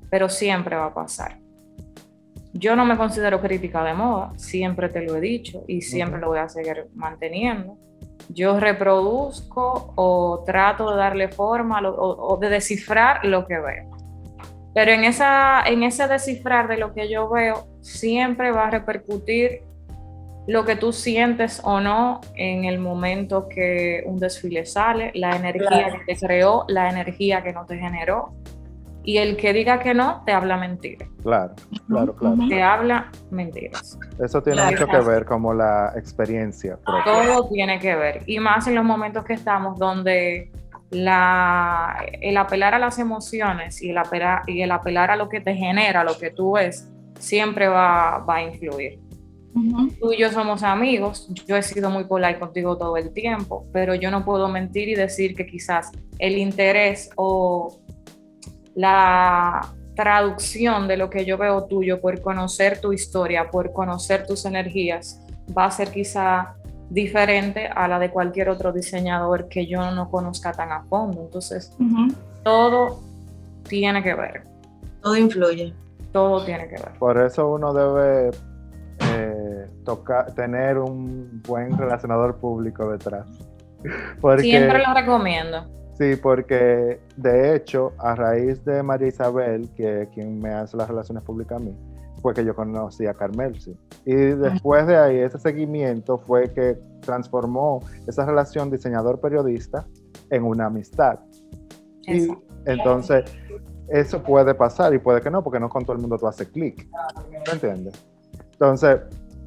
pero 0.08 0.28
siempre 0.28 0.76
va 0.76 0.86
a 0.86 0.94
pasar. 0.94 1.41
Yo 2.54 2.76
no 2.76 2.84
me 2.84 2.96
considero 2.96 3.40
crítica 3.40 3.82
de 3.82 3.94
moda, 3.94 4.32
siempre 4.36 4.88
te 4.88 5.02
lo 5.02 5.16
he 5.16 5.20
dicho 5.20 5.64
y 5.66 5.80
siempre 5.80 6.20
lo 6.20 6.28
voy 6.28 6.38
a 6.38 6.48
seguir 6.48 6.86
manteniendo. 6.94 7.78
Yo 8.28 8.60
reproduzco 8.60 9.94
o 9.96 10.42
trato 10.44 10.90
de 10.90 10.96
darle 10.96 11.28
forma 11.28 11.80
o, 11.82 12.36
de 12.36 12.50
descifrar 12.50 13.24
lo 13.24 13.46
que 13.46 13.58
veo. 13.58 13.90
Pero 14.74 14.92
en, 14.92 15.04
esa, 15.04 15.62
en 15.66 15.82
ese 15.82 16.08
descifrar 16.08 16.68
de 16.68 16.76
lo 16.76 16.94
que 16.94 17.10
yo 17.10 17.28
veo, 17.28 17.66
siempre 17.80 18.52
va 18.52 18.68
a 18.68 18.70
repercutir 18.70 19.62
lo 20.46 20.64
que 20.64 20.76
tú 20.76 20.92
sientes 20.92 21.60
o 21.62 21.80
no 21.80 22.20
en 22.34 22.64
el 22.64 22.78
momento 22.78 23.48
que 23.48 24.02
un 24.06 24.18
desfile 24.18 24.66
sale, 24.66 25.12
la 25.14 25.36
energía 25.36 25.90
que 26.06 26.14
te 26.14 26.26
creó, 26.26 26.64
la 26.68 26.90
energía 26.90 27.42
que 27.42 27.52
no 27.52 27.64
te 27.64 27.78
generó. 27.78 28.34
Y 29.04 29.18
el 29.18 29.36
que 29.36 29.52
diga 29.52 29.80
que 29.80 29.94
no, 29.94 30.22
te 30.24 30.32
habla 30.32 30.56
mentira. 30.56 31.06
Claro, 31.22 31.54
claro, 31.88 32.14
claro. 32.14 32.36
Te 32.48 32.62
habla 32.62 33.10
mentiras. 33.30 33.98
Eso 34.22 34.42
tiene 34.42 34.64
mucho 34.64 34.86
que 34.86 35.00
ver 35.00 35.24
como 35.24 35.52
la 35.52 35.92
experiencia. 35.96 36.78
Todo 37.04 37.48
tiene 37.48 37.78
que 37.80 37.96
ver. 37.96 38.22
Y 38.26 38.38
más 38.38 38.66
en 38.66 38.76
los 38.76 38.84
momentos 38.84 39.24
que 39.24 39.32
estamos 39.32 39.78
donde 39.78 40.52
la, 40.90 42.04
el 42.20 42.36
apelar 42.36 42.74
a 42.74 42.78
las 42.78 42.98
emociones 42.98 43.82
y 43.82 43.90
el, 43.90 43.98
apelar, 43.98 44.42
y 44.46 44.62
el 44.62 44.70
apelar 44.70 45.10
a 45.10 45.16
lo 45.16 45.28
que 45.28 45.40
te 45.40 45.54
genera, 45.54 46.04
lo 46.04 46.16
que 46.16 46.30
tú 46.30 46.52
ves, 46.52 46.88
siempre 47.18 47.66
va, 47.68 48.18
va 48.18 48.36
a 48.36 48.42
influir. 48.42 49.00
Tú 50.00 50.12
y 50.12 50.18
yo 50.18 50.30
somos 50.30 50.62
amigos, 50.62 51.28
yo 51.46 51.56
he 51.56 51.62
sido 51.62 51.90
muy 51.90 52.04
polite 52.04 52.38
contigo 52.38 52.78
todo 52.78 52.96
el 52.96 53.12
tiempo, 53.12 53.66
pero 53.70 53.94
yo 53.94 54.10
no 54.10 54.24
puedo 54.24 54.48
mentir 54.48 54.88
y 54.88 54.94
decir 54.94 55.34
que 55.34 55.44
quizás 55.44 55.92
el 56.18 56.38
interés 56.38 57.10
o 57.16 57.78
la 58.74 59.60
traducción 59.94 60.88
de 60.88 60.96
lo 60.96 61.10
que 61.10 61.24
yo 61.24 61.36
veo 61.36 61.64
tuyo 61.64 62.00
por 62.00 62.20
conocer 62.20 62.80
tu 62.80 62.92
historia, 62.92 63.50
por 63.50 63.72
conocer 63.72 64.26
tus 64.26 64.44
energías, 64.44 65.20
va 65.56 65.66
a 65.66 65.70
ser 65.70 65.90
quizá 65.90 66.54
diferente 66.88 67.68
a 67.68 67.88
la 67.88 67.98
de 67.98 68.10
cualquier 68.10 68.48
otro 68.48 68.72
diseñador 68.72 69.48
que 69.48 69.66
yo 69.66 69.90
no 69.90 70.10
conozca 70.10 70.52
tan 70.52 70.72
a 70.72 70.82
fondo. 70.84 71.22
Entonces, 71.22 71.76
todo 72.42 73.00
tiene 73.68 74.02
que 74.02 74.14
ver. 74.14 74.44
Todo 75.02 75.16
influye. 75.16 75.74
Todo 76.12 76.44
tiene 76.44 76.68
que 76.68 76.76
ver. 76.76 76.92
Por 76.98 77.18
eso 77.18 77.48
uno 77.48 77.72
debe 77.72 78.30
eh, 79.00 79.66
tocar, 79.84 80.34
tener 80.34 80.78
un 80.78 81.42
buen 81.46 81.76
relacionador 81.76 82.36
público 82.36 82.90
detrás. 82.90 83.26
Siempre 84.38 84.82
lo 84.86 84.94
recomiendo. 84.94 85.66
Sí, 85.98 86.16
porque 86.16 87.00
de 87.16 87.54
hecho, 87.54 87.92
a 87.98 88.14
raíz 88.14 88.64
de 88.64 88.82
María 88.82 89.08
Isabel, 89.08 89.68
que 89.76 90.08
quien 90.14 90.38
me 90.38 90.50
hace 90.50 90.76
las 90.76 90.88
relaciones 90.88 91.22
públicas 91.22 91.60
a 91.60 91.64
mí, 91.64 91.76
fue 92.22 92.32
que 92.32 92.44
yo 92.44 92.54
conocí 92.54 93.06
a 93.06 93.14
Carmel. 93.14 93.58
Y 94.06 94.14
después 94.14 94.86
de 94.86 94.96
ahí, 94.96 95.18
ese 95.18 95.38
seguimiento 95.38 96.18
fue 96.18 96.52
que 96.52 96.78
transformó 97.00 97.80
esa 98.06 98.24
relación 98.24 98.70
diseñador-periodista 98.70 99.86
en 100.30 100.44
una 100.44 100.66
amistad. 100.66 101.18
Y 102.06 102.28
entonces, 102.64 103.24
eso 103.88 104.22
puede 104.22 104.54
pasar 104.54 104.94
y 104.94 104.98
puede 104.98 105.20
que 105.20 105.30
no, 105.30 105.42
porque 105.42 105.60
no 105.60 105.68
con 105.68 105.84
todo 105.84 105.94
el 105.94 106.00
mundo 106.00 106.16
tú 106.16 106.26
haces 106.26 106.48
clic. 106.48 106.88
¿Me 107.30 107.52
entiendes? 107.52 107.94
Entonces... 108.52 109.00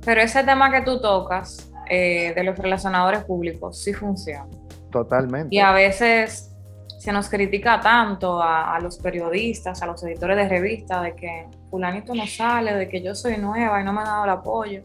Pero 0.06 0.22
ese 0.22 0.44
tema 0.44 0.72
que 0.72 0.82
tú 0.82 1.02
tocas 1.02 1.72
eh, 1.90 2.34
de 2.36 2.44
los 2.44 2.58
relacionadores 2.58 3.24
públicos 3.24 3.82
sí 3.82 3.94
funciona. 3.94 4.48
Totalmente. 4.96 5.54
Y 5.54 5.60
a 5.60 5.74
veces 5.74 6.56
se 6.98 7.12
nos 7.12 7.28
critica 7.28 7.82
tanto 7.82 8.42
a, 8.42 8.80
los 8.80 8.98
periodistas, 8.98 9.82
a 9.82 9.88
los 9.88 10.02
editores 10.06 10.38
de 10.38 10.48
revistas, 10.48 11.04
de 11.04 11.14
que 11.14 11.48
fulanito 11.70 12.16
no 12.16 12.26
sale, 12.26 12.74
de 12.74 12.88
que 12.88 13.02
yo 13.02 13.14
soy 13.14 13.36
nueva 13.36 13.82
y 13.82 13.84
no 13.84 13.92
me 13.92 14.00
ha 14.00 14.06
dado 14.06 14.24
el 14.24 14.30
apoyo. 14.30 14.84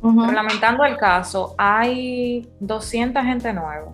Pero 0.00 0.32
lamentando 0.32 0.84
el 0.84 0.96
caso, 0.96 1.54
hay 1.56 2.50
200 2.58 3.22
gente 3.22 3.52
nueva 3.52 3.92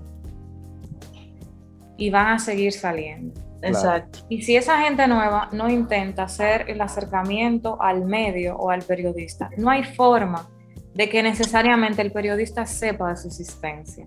y 1.98 2.08
van 2.08 2.28
a 2.28 2.38
seguir 2.38 2.72
saliendo. 2.72 3.38
Exacto. 3.60 4.20
Y 4.30 4.40
si 4.40 4.56
esa 4.56 4.80
gente 4.80 5.06
nueva 5.06 5.50
no 5.52 5.68
intenta 5.68 6.22
hacer 6.22 6.64
el 6.70 6.80
acercamiento 6.80 7.76
al 7.82 8.06
medio 8.06 8.56
o 8.56 8.70
al 8.70 8.80
periodista, 8.80 9.50
no 9.58 9.68
hay 9.68 9.84
forma 9.84 10.48
de 10.94 11.10
que 11.10 11.22
necesariamente 11.22 12.00
el 12.00 12.10
periodista 12.10 12.64
sepa 12.64 13.10
de 13.10 13.16
su 13.18 13.28
existencia. 13.28 14.06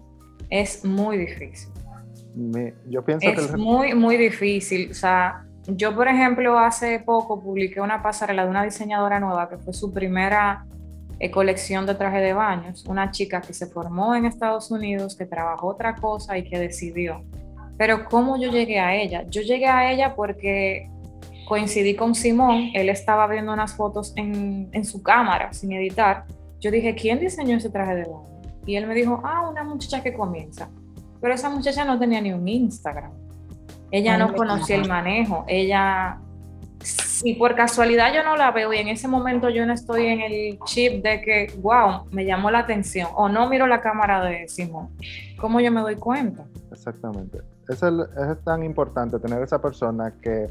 Es 0.51 0.85
muy 0.85 1.17
difícil. 1.17 1.71
yo 2.87 3.03
pienso 3.03 3.27
es 3.27 3.57
muy, 3.57 3.95
muy 3.95 4.17
difícil. 4.17 4.91
O 4.91 4.93
sea, 4.93 5.43
yo, 5.65 5.95
por 5.95 6.07
ejemplo, 6.07 6.59
hace 6.59 6.99
poco 6.99 7.41
publiqué 7.41 7.81
una 7.81 8.03
pasarela 8.03 8.43
de 8.43 8.51
una 8.51 8.63
diseñadora 8.63 9.19
nueva 9.19 9.49
que 9.49 9.57
fue 9.57 9.73
su 9.73 9.91
primera 9.91 10.67
eh, 11.17 11.31
colección 11.31 11.87
de 11.87 11.95
traje 11.95 12.19
de 12.21 12.33
baños. 12.33 12.85
Una 12.85 13.09
chica 13.09 13.41
que 13.41 13.53
se 13.53 13.65
formó 13.65 14.13
en 14.13 14.25
Estados 14.25 14.69
Unidos, 14.69 15.15
que 15.15 15.25
trabajó 15.25 15.67
otra 15.67 15.95
cosa 15.95 16.37
y 16.37 16.43
que 16.43 16.59
decidió 16.59 17.23
pero 17.81 18.05
¿cómo 18.05 18.39
yo 18.39 18.51
llegué 18.51 18.79
a 18.79 18.95
ella? 18.95 19.25
Yo 19.27 19.41
llegué 19.41 19.65
a 19.65 19.91
ella 19.91 20.13
porque 20.13 20.87
coincidí 21.47 21.95
con 21.95 22.13
Simón, 22.13 22.69
él 22.75 22.89
estaba 22.89 23.25
viendo 23.25 23.51
unas 23.51 23.73
fotos 23.73 24.13
en, 24.15 24.85
su 24.85 25.01
cámara 25.01 25.51
sin 25.51 25.71
editar. 25.71 26.25
Yo 26.59 26.69
dije, 26.69 26.93
¿quién 26.93 27.19
diseñó 27.19 27.57
ese 27.57 27.71
traje 27.71 27.95
de 27.95 28.03
baño? 28.03 28.40
Y 28.65 28.76
él 28.76 28.88
me 28.88 28.93
dijo, 28.93 29.21
ah, 29.24 29.47
una 29.50 29.63
muchacha 29.63 30.04
que 30.04 30.13
comienza. 30.13 30.69
Pero 31.19 31.34
esa 31.34 31.50
muchacha 31.50 31.86
no 31.86 32.00
tenía 32.00 32.21
ni 32.21 32.34
un 32.34 32.47
Instagram. 32.47 33.12
Ella 33.91 34.17
no 34.17 34.34
conocía 34.34 34.78
el 34.78 34.88
manejo. 34.88 35.43
Ella, 35.47 36.19
si 36.80 37.34
por 37.34 37.56
casualidad 37.56 38.13
yo 38.13 38.24
no 38.24 38.38
la 38.38 38.52
veo 38.52 38.74
y 38.74 38.78
en 38.78 38.88
ese 38.88 39.08
momento 39.08 39.50
yo 39.50 39.65
no 39.65 39.74
estoy 39.74 40.08
en 40.08 40.21
el 40.21 40.60
chip 40.65 41.04
de 41.04 41.21
que, 41.21 41.54
wow, 41.62 42.06
me 42.12 42.26
llamó 42.26 42.50
la 42.50 42.60
atención 42.60 43.10
o 43.15 43.28
no 43.28 43.50
miro 43.50 43.67
la 43.67 43.82
cámara 43.82 44.24
de 44.24 44.47
Simón, 44.47 44.89
¿cómo 45.39 45.60
yo 45.60 45.71
me 45.71 45.82
doy 45.82 45.95
cuenta? 45.95 46.45
Exactamente 46.71 47.39
es, 47.71 47.82
es 47.84 48.43
tan 48.43 48.63
importante 48.63 49.19
tener 49.19 49.41
esa 49.41 49.62
persona 49.62 50.13
que 50.21 50.47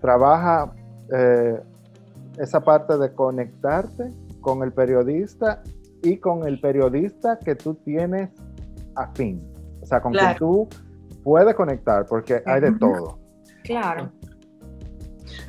trabaja 0.00 0.72
eh, 1.12 1.60
esa 2.38 2.60
parte 2.60 2.96
de 2.98 3.12
conectarte 3.12 4.12
con 4.40 4.62
el 4.62 4.72
periodista 4.72 5.62
y 6.02 6.18
con 6.18 6.46
el 6.46 6.60
periodista 6.60 7.38
que 7.38 7.54
tú 7.54 7.74
tienes 7.74 8.30
afín. 8.94 9.42
O 9.82 9.86
sea, 9.86 10.00
con 10.00 10.12
quien 10.12 10.36
tú 10.36 10.68
puedes 11.22 11.54
conectar, 11.54 12.06
porque 12.06 12.42
hay 12.44 12.60
de 12.60 12.72
todo. 12.72 13.18
Claro. 13.64 14.10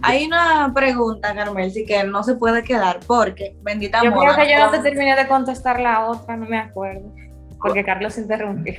Hay 0.02 0.26
una 0.26 0.72
pregunta, 0.74 1.34
Carmel, 1.34 1.72
sí 1.72 1.86
que 1.86 2.04
no 2.04 2.24
se 2.24 2.36
puede 2.36 2.64
quedar, 2.64 3.00
porque 3.06 3.58
bendita 3.62 4.02
Yo 4.04 4.14
creo 4.14 4.36
que 4.36 4.52
yo 4.52 4.60
no 4.60 4.72
te 4.72 4.80
terminé 4.80 5.16
de 5.16 5.28
contestar 5.28 5.80
la 5.80 6.08
otra, 6.08 6.38
no 6.38 6.46
me 6.46 6.58
acuerdo. 6.58 7.12
Porque 7.62 7.84
Carlos 7.84 8.18
interrumpió. 8.18 8.76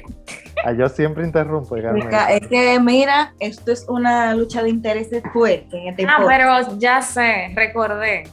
Ah, 0.64 0.72
yo 0.72 0.88
siempre 0.88 1.24
interrumpo. 1.24 1.76
Es 1.76 2.46
que, 2.48 2.80
mira, 2.80 3.34
esto 3.38 3.72
es 3.72 3.86
una 3.88 4.34
lucha 4.34 4.62
de 4.62 4.70
intereses 4.70 5.22
fuerte 5.32 5.76
en 5.76 5.88
este 5.88 6.06
Ah, 6.08 6.24
pero 6.26 6.78
ya 6.78 7.02
sé, 7.02 7.52
recordé. 7.54 8.24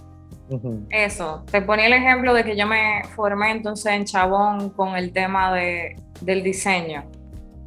Eso, 0.89 1.43
te 1.51 1.61
ponía 1.61 1.87
el 1.87 1.93
ejemplo 1.93 2.33
de 2.33 2.43
que 2.43 2.55
yo 2.55 2.65
me 2.65 3.01
formé 3.15 3.51
entonces 3.51 3.91
en 3.91 4.05
Chabón 4.05 4.69
con 4.69 4.95
el 4.95 5.11
tema 5.11 5.53
de, 5.53 5.97
del 6.21 6.43
diseño, 6.43 7.03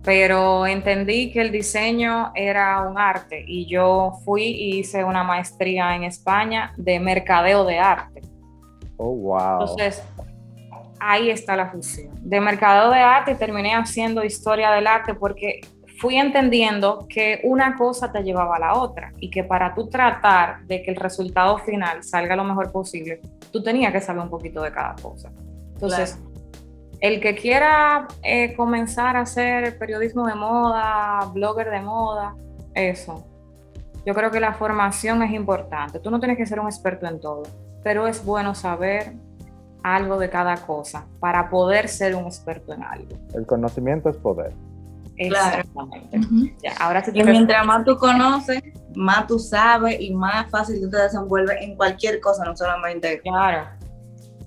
pero 0.03 0.66
entendí 0.66 1.31
que 1.31 1.43
el 1.43 1.53
diseño 1.53 2.33
era 2.35 2.81
un 2.83 2.99
arte 2.99 3.45
y 3.47 3.66
yo 3.66 4.12
fui 4.25 4.45
y 4.45 4.79
hice 4.79 5.05
una 5.05 5.23
maestría 5.23 5.95
en 5.95 6.05
España 6.05 6.73
de 6.77 6.99
mercadeo 6.99 7.64
de 7.64 7.79
arte. 7.79 8.23
Oh, 8.97 9.14
wow. 9.14 9.61
Entonces, 9.61 10.03
ahí 10.99 11.31
está 11.31 11.57
la 11.57 11.71
fusión. 11.71 12.11
De 12.21 12.40
mercado 12.40 12.90
de 12.90 13.01
arte 13.01 13.35
terminé 13.35 13.75
haciendo 13.75 14.25
historia 14.25 14.71
del 14.71 14.87
arte 14.87 15.14
porque 15.14 15.61
fui 16.00 16.16
entendiendo 16.16 17.06
que 17.10 17.42
una 17.44 17.76
cosa 17.76 18.10
te 18.10 18.22
llevaba 18.22 18.56
a 18.56 18.58
la 18.58 18.74
otra 18.74 19.12
y 19.18 19.30
que 19.30 19.44
para 19.44 19.74
tú 19.74 19.86
tratar 19.90 20.62
de 20.62 20.80
que 20.80 20.90
el 20.90 20.96
resultado 20.96 21.58
final 21.58 22.02
salga 22.02 22.34
lo 22.36 22.42
mejor 22.42 22.72
posible, 22.72 23.20
tú 23.52 23.62
tenías 23.62 23.92
que 23.92 24.00
saber 24.00 24.22
un 24.22 24.30
poquito 24.30 24.62
de 24.62 24.72
cada 24.72 24.94
cosa. 24.96 25.30
Entonces, 25.74 26.18
el 27.00 27.20
que 27.20 27.34
quiera 27.34 28.08
eh, 28.22 28.56
comenzar 28.56 29.18
a 29.18 29.20
hacer 29.20 29.78
periodismo 29.78 30.26
de 30.26 30.34
moda, 30.34 31.30
blogger 31.34 31.70
de 31.70 31.82
moda, 31.82 32.34
eso. 32.74 33.26
Yo 34.06 34.14
creo 34.14 34.30
que 34.30 34.40
la 34.40 34.54
formación 34.54 35.22
es 35.22 35.32
importante. 35.32 36.00
Tú 36.00 36.10
no 36.10 36.18
tienes 36.18 36.38
que 36.38 36.46
ser 36.46 36.60
un 36.60 36.66
experto 36.66 37.06
en 37.06 37.20
todo, 37.20 37.42
pero 37.82 38.06
es 38.06 38.24
bueno 38.24 38.54
saber 38.54 39.12
algo 39.82 40.18
de 40.18 40.30
cada 40.30 40.56
cosa 40.56 41.06
para 41.20 41.50
poder 41.50 41.88
ser 41.88 42.14
un 42.14 42.24
experto 42.24 42.72
en 42.72 42.84
algo. 42.84 43.16
El 43.34 43.44
conocimiento 43.44 44.08
es 44.08 44.16
poder. 44.16 44.54
Exactamente. 45.20 46.18
ahora 46.78 47.04
y 47.12 47.22
mientras 47.22 47.66
más 47.66 47.85
tú 47.85 47.96
conoces, 47.96 48.62
más 48.94 49.26
tú 49.26 49.38
sabes 49.38 50.00
y 50.00 50.14
más 50.14 50.50
fácil 50.50 50.80
tú 50.80 50.88
te 50.88 50.96
desenvuelves 50.96 51.59
en 51.61 51.76
cualquier 51.76 52.20
cosa, 52.20 52.42
no 52.44 52.56
solamente 52.56 53.20
claro. 53.20 53.68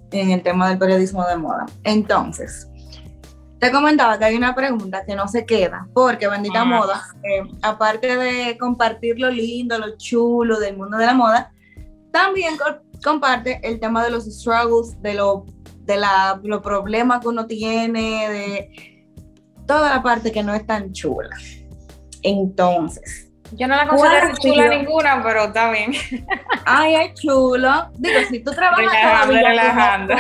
en 0.10 0.32
el 0.32 0.42
tema 0.42 0.70
del 0.70 0.80
periodismo 0.80 1.24
de 1.28 1.36
moda. 1.36 1.68
Entonces, 1.84 2.68
te 3.60 3.72
comentaba 3.72 4.18
que 4.18 4.26
hay 4.26 4.36
una 4.36 4.56
pregunta 4.56 5.06
que 5.06 5.16
no 5.16 5.28
se 5.28 5.46
queda, 5.46 5.88
porque 5.94 6.28
bendita 6.28 6.62
ah. 6.62 6.66
moda, 6.66 7.04
eh, 7.22 7.44
aparte 7.62 8.18
de 8.18 8.58
compartir 8.58 9.20
lo 9.20 9.30
lindo, 9.30 9.78
lo 9.78 9.96
chulo 9.98 10.60
del 10.60 10.76
mundo 10.76 10.98
de 10.98 11.06
la 11.06 11.14
moda, 11.14 11.52
también 12.12 12.56
comparte 13.04 13.60
el 13.62 13.80
tema 13.80 14.04
de 14.04 14.10
los 14.10 14.26
struggles, 14.26 15.00
de, 15.04 15.14
lo, 15.14 15.46
de 15.82 15.98
la, 15.98 16.40
los 16.44 16.64
problemas 16.64 17.22
que 17.22 17.28
uno 17.28 17.46
tiene, 17.46 18.28
de 18.30 18.93
toda 19.66 19.90
la 19.96 20.04
parte 20.04 20.32
que 20.32 20.44
no 20.44 20.54
es 20.54 20.66
tan 20.66 20.92
chula. 20.92 21.36
Entonces. 22.22 23.30
Yo 23.56 23.68
no 23.68 23.76
la 23.76 23.88
considero 23.88 24.34
chula 24.40 24.68
ninguna, 24.70 25.22
pero 25.24 25.46
está 25.46 25.72
bien. 25.72 25.94
Ay, 26.66 26.96
es 26.96 27.22
chulo. 27.22 27.90
Digo, 27.98 28.20
si 28.30 28.40
tú 28.40 28.52
trabajas 28.52 29.28
relajando, 29.28 30.16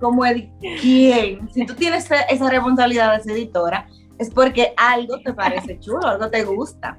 como, 0.00 0.22
como, 0.22 0.22
¿quién? 0.80 1.48
Si 1.52 1.64
tú 1.64 1.74
tienes 1.74 2.08
esa 2.28 2.50
responsabilidad 2.50 3.16
de 3.16 3.22
ser 3.22 3.32
editora, 3.32 3.86
es 4.18 4.30
porque 4.30 4.74
algo 4.76 5.18
te 5.20 5.32
parece 5.32 5.78
chulo, 5.78 6.06
algo 6.06 6.28
te 6.28 6.44
gusta. 6.44 6.98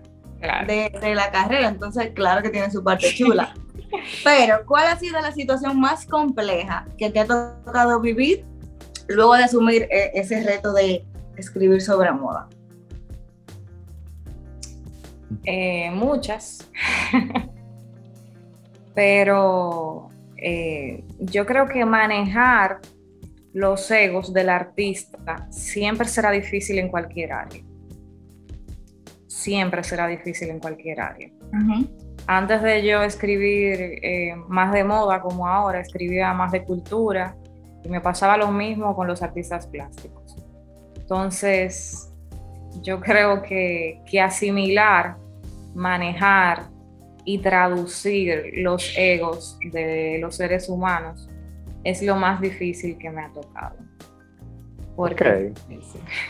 de, 0.68 1.14
la 1.16 1.30
carrera, 1.32 1.68
entonces 1.68 2.12
claro 2.16 2.42
que 2.42 2.50
tiene 2.50 2.72
su 2.72 2.84
parte 2.84 3.14
chula. 3.14 3.54
Pero, 4.24 4.66
¿cuál 4.66 4.88
ha 4.88 4.98
sido 4.98 5.20
la 5.20 5.32
situación 5.32 5.80
más 5.80 6.06
compleja 6.06 6.86
que 6.98 7.10
te 7.10 7.20
ha 7.20 7.28
tocado 7.28 8.00
vivir 8.00 8.46
luego 9.08 9.36
de 9.36 9.44
asumir 9.44 9.84
eh, 9.92 10.12
ese 10.14 10.42
reto 10.44 10.72
de 10.72 11.06
escribir 11.36 11.82
sobre 11.82 12.12
moda? 12.12 12.48
Eh, 15.46 15.90
muchas, 15.92 16.70
pero 18.94 20.10
eh, 20.38 21.04
yo 21.20 21.46
creo 21.46 21.68
que 21.68 21.86
manejar 21.86 22.80
los 23.54 23.90
egos 23.92 24.34
del 24.34 24.50
artista 24.50 25.48
siempre 25.50 26.08
será 26.08 26.32
difícil 26.32 26.80
en 26.80 26.90
cualquier 26.90 27.34
área. 27.34 27.64
Siempre 29.28 29.84
será 29.84 30.08
difícil 30.08 30.50
en 30.50 30.60
cualquier 30.60 31.02
área. 31.02 31.32
Antes 32.28 32.62
de 32.62 32.86
yo 32.86 33.02
escribir 33.02 34.00
eh, 34.04 34.36
más 34.48 34.72
de 34.72 34.84
moda 34.84 35.22
como 35.22 35.48
ahora, 35.48 35.80
escribía 35.80 36.34
más 36.34 36.52
de 36.52 36.64
cultura 36.64 37.36
y 37.84 37.90
me 37.90 38.00
pasaba 38.02 38.38
lo 38.38 38.52
mismo 38.52 38.96
con 38.96 39.08
los 39.08 39.22
artistas 39.22 39.68
plásticos. 39.68 40.21
Entonces, 41.12 42.10
yo 42.84 43.02
creo 43.02 43.42
que, 43.42 44.02
que 44.10 44.22
asimilar, 44.22 45.18
manejar 45.76 46.70
y 47.26 47.40
traducir 47.40 48.54
los 48.60 48.94
egos 48.96 49.60
de 49.74 50.20
los 50.22 50.38
seres 50.38 50.70
humanos 50.70 51.30
es 51.84 52.02
lo 52.02 52.16
más 52.16 52.40
difícil 52.40 52.98
que 52.98 53.10
me 53.10 53.26
ha 53.26 53.34
tocado. 53.34 53.76
Porque 54.96 55.54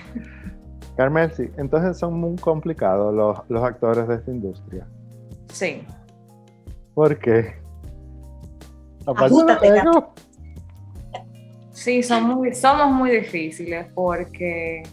Carmen, 0.97 1.31
sí, 1.31 1.47
entonces 1.57 1.99
son 1.99 2.19
muy 2.19 2.35
complicados 2.37 3.45
los, 3.47 3.63
actores 3.63 4.07
de 4.07 4.15
esta 4.15 4.31
industria. 4.31 4.87
Sí. 5.53 5.83
¿Por 6.95 7.19
qué? 7.19 7.53
Sí, 11.73 12.03
son 12.03 12.23
muy, 12.23 12.53
somos 12.53 12.91
muy 12.91 13.11
difíciles 13.11 13.87
porque 13.93 14.83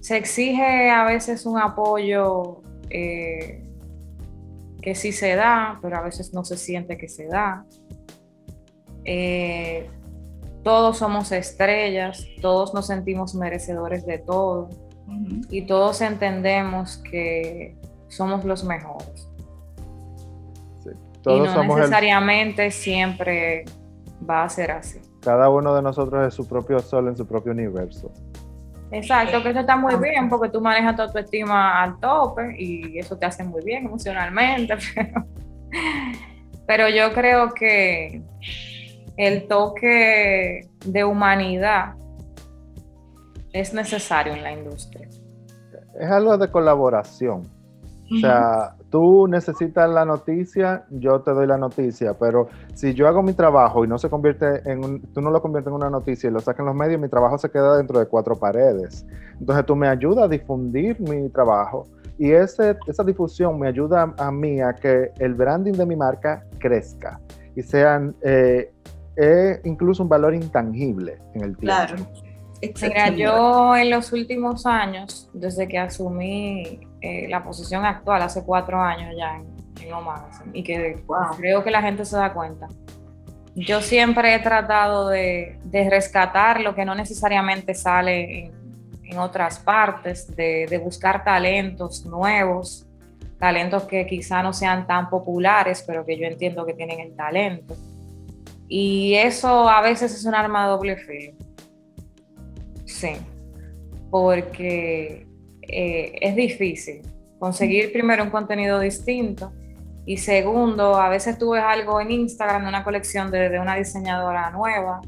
se 0.00 0.16
exige 0.16 0.90
a 0.90 1.04
veces 1.04 1.44
un 1.44 1.58
apoyo 1.58 2.62
eh, 2.88 3.62
que 4.80 4.94
sí 4.94 5.12
se 5.12 5.36
da, 5.36 5.78
pero 5.82 5.98
a 5.98 6.02
veces 6.02 6.32
no 6.32 6.44
se 6.44 6.56
siente 6.56 6.96
que 6.96 7.08
se 7.08 7.26
da. 7.26 7.64
Eh, 9.04 9.88
todos 10.62 10.98
somos 10.98 11.32
estrellas, 11.32 12.26
todos 12.40 12.74
nos 12.74 12.86
sentimos 12.86 13.34
merecedores 13.34 14.06
de 14.06 14.18
todo 14.18 14.68
y 15.48 15.62
todos 15.62 16.00
entendemos 16.00 16.98
que 16.98 17.76
somos 18.08 18.44
los 18.44 18.64
mejores. 18.64 19.28
y 21.26 21.40
no 21.40 21.64
necesariamente 21.64 22.70
siempre 22.70 23.64
va 24.28 24.44
a 24.44 24.48
ser 24.48 24.70
así. 24.70 25.00
Cada 25.22 25.48
uno 25.50 25.74
de 25.74 25.82
nosotros 25.82 26.26
es 26.26 26.34
su 26.34 26.48
propio 26.48 26.80
sol 26.80 27.08
en 27.08 27.16
su 27.16 27.26
propio 27.26 27.52
universo. 27.52 28.10
Exacto, 28.92 29.42
que 29.42 29.50
eso 29.50 29.60
está 29.60 29.76
muy 29.76 29.94
bien 29.96 30.28
porque 30.28 30.48
tú 30.48 30.60
manejas 30.60 30.96
tu 30.96 31.02
autoestima 31.02 31.82
al 31.82 32.00
tope 32.00 32.56
y 32.58 32.98
eso 32.98 33.16
te 33.16 33.26
hace 33.26 33.44
muy 33.44 33.62
bien 33.62 33.86
emocionalmente, 33.86 34.74
pero, 36.66 36.88
yo 36.88 37.12
creo 37.12 37.52
que 37.54 38.22
el 39.16 39.46
toque 39.46 40.68
de 40.84 41.04
humanidad 41.04 41.94
es 43.52 43.74
necesario 43.74 44.32
en 44.32 44.42
la 44.42 44.52
industria. 44.52 45.08
Es 45.98 46.10
algo 46.10 46.36
de 46.38 46.50
colaboración. 46.50 47.48
O 48.12 48.18
sea, 48.18 48.74
tú 48.90 49.26
necesitas 49.28 49.88
la 49.88 50.04
noticia, 50.04 50.84
yo 50.90 51.20
te 51.20 51.30
doy 51.30 51.46
la 51.46 51.56
noticia, 51.56 52.14
pero 52.18 52.48
si 52.74 52.92
yo 52.92 53.06
hago 53.08 53.22
mi 53.22 53.32
trabajo 53.32 53.84
y 53.84 53.88
no 53.88 53.98
se 53.98 54.10
convierte 54.10 54.68
en 54.70 54.84
un, 54.84 55.00
tú 55.12 55.20
no 55.20 55.30
lo 55.30 55.40
conviertes 55.40 55.70
en 55.70 55.76
una 55.76 55.90
noticia 55.90 56.28
y 56.28 56.32
lo 56.32 56.40
sacas 56.40 56.60
en 56.60 56.66
los 56.66 56.74
medios, 56.74 57.00
mi 57.00 57.08
trabajo 57.08 57.38
se 57.38 57.50
queda 57.50 57.76
dentro 57.76 57.98
de 57.98 58.06
cuatro 58.06 58.36
paredes. 58.36 59.06
Entonces 59.38 59.64
tú 59.64 59.76
me 59.76 59.88
ayudas 59.88 60.24
a 60.24 60.28
difundir 60.28 61.00
mi 61.00 61.28
trabajo 61.30 61.86
y 62.18 62.32
ese, 62.32 62.76
esa 62.86 63.04
difusión 63.04 63.58
me 63.58 63.68
ayuda 63.68 64.12
a 64.18 64.30
mí 64.30 64.60
a 64.60 64.74
que 64.74 65.12
el 65.18 65.34
branding 65.34 65.72
de 65.72 65.86
mi 65.86 65.96
marca 65.96 66.44
crezca 66.58 67.20
y 67.56 67.62
sean 67.62 68.14
eh, 68.22 68.70
incluso 69.64 70.02
un 70.02 70.08
valor 70.08 70.34
intangible 70.34 71.18
en 71.34 71.44
el 71.44 71.56
tiempo. 71.56 71.60
Claro. 71.60 71.96
Mira, 72.82 73.08
yo 73.08 73.74
en 73.74 73.88
los 73.88 74.12
últimos 74.12 74.66
años, 74.66 75.30
desde 75.32 75.66
que 75.66 75.78
asumí 75.78 76.80
eh, 77.00 77.26
la 77.28 77.42
posición 77.42 77.84
actual, 77.84 78.22
hace 78.22 78.44
cuatro 78.44 78.80
años 78.80 79.14
ya 79.16 79.36
en, 79.36 79.46
en 79.82 80.54
y 80.54 80.62
que 80.62 81.02
creo 81.36 81.64
que 81.64 81.70
la 81.70 81.82
gente 81.82 82.04
se 82.04 82.16
da 82.16 82.32
cuenta, 82.32 82.68
yo 83.54 83.80
siempre 83.80 84.34
he 84.34 84.38
tratado 84.38 85.08
de, 85.08 85.58
rescatar 85.90 86.60
lo 86.60 86.74
que 86.74 86.84
no 86.84 86.94
necesariamente 86.94 87.74
sale 87.74 88.52
en, 89.04 89.18
otras 89.18 89.58
partes, 89.58 90.34
de, 90.36 90.80
buscar 90.82 91.24
talentos 91.24 92.06
nuevos, 92.06 92.86
talentos 93.38 93.84
que 93.84 94.06
quizá 94.06 94.42
no 94.42 94.52
sean 94.52 94.86
tan 94.86 95.10
populares, 95.10 95.82
pero 95.84 96.06
que 96.06 96.16
yo 96.16 96.26
entiendo 96.26 96.64
que 96.64 96.74
tienen 96.74 97.00
el 97.00 97.16
talento. 97.16 97.74
Y 98.68 99.14
eso 99.14 99.68
a 99.68 99.80
veces 99.80 100.14
es 100.14 100.24
un 100.24 100.34
arma 100.34 100.64
de 100.64 100.70
doble 100.70 100.96
filo 100.96 101.36
Sí, 102.84 103.16
porque 104.10 105.26
eh, 105.72 106.12
es 106.20 106.36
difícil 106.36 107.02
conseguir 107.38 107.92
primero 107.92 108.22
un 108.22 108.30
contenido 108.30 108.78
distinto 108.78 109.52
y 110.06 110.16
segundo, 110.16 110.96
a 110.96 111.08
veces 111.08 111.38
tú 111.38 111.50
ves 111.50 111.62
algo 111.62 112.00
en 112.00 112.10
Instagram 112.10 112.62
de 112.62 112.68
una 112.68 112.84
colección 112.84 113.30
de, 113.30 113.58
una 113.60 113.76
diseñadora 113.76 114.50
nueva 114.50 115.00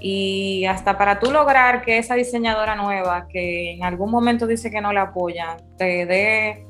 y 0.00 0.64
hasta 0.64 0.98
para 0.98 1.20
tú 1.20 1.30
lograr 1.30 1.82
que 1.82 1.98
esa 1.98 2.14
diseñadora 2.14 2.74
nueva, 2.74 3.28
que 3.28 3.72
en 3.72 3.84
algún 3.84 4.10
momento 4.10 4.46
dice 4.46 4.70
que 4.70 4.80
no 4.80 4.92
la 4.92 5.02
apoyan, 5.02 5.58
te 5.76 6.06
dé 6.06 6.66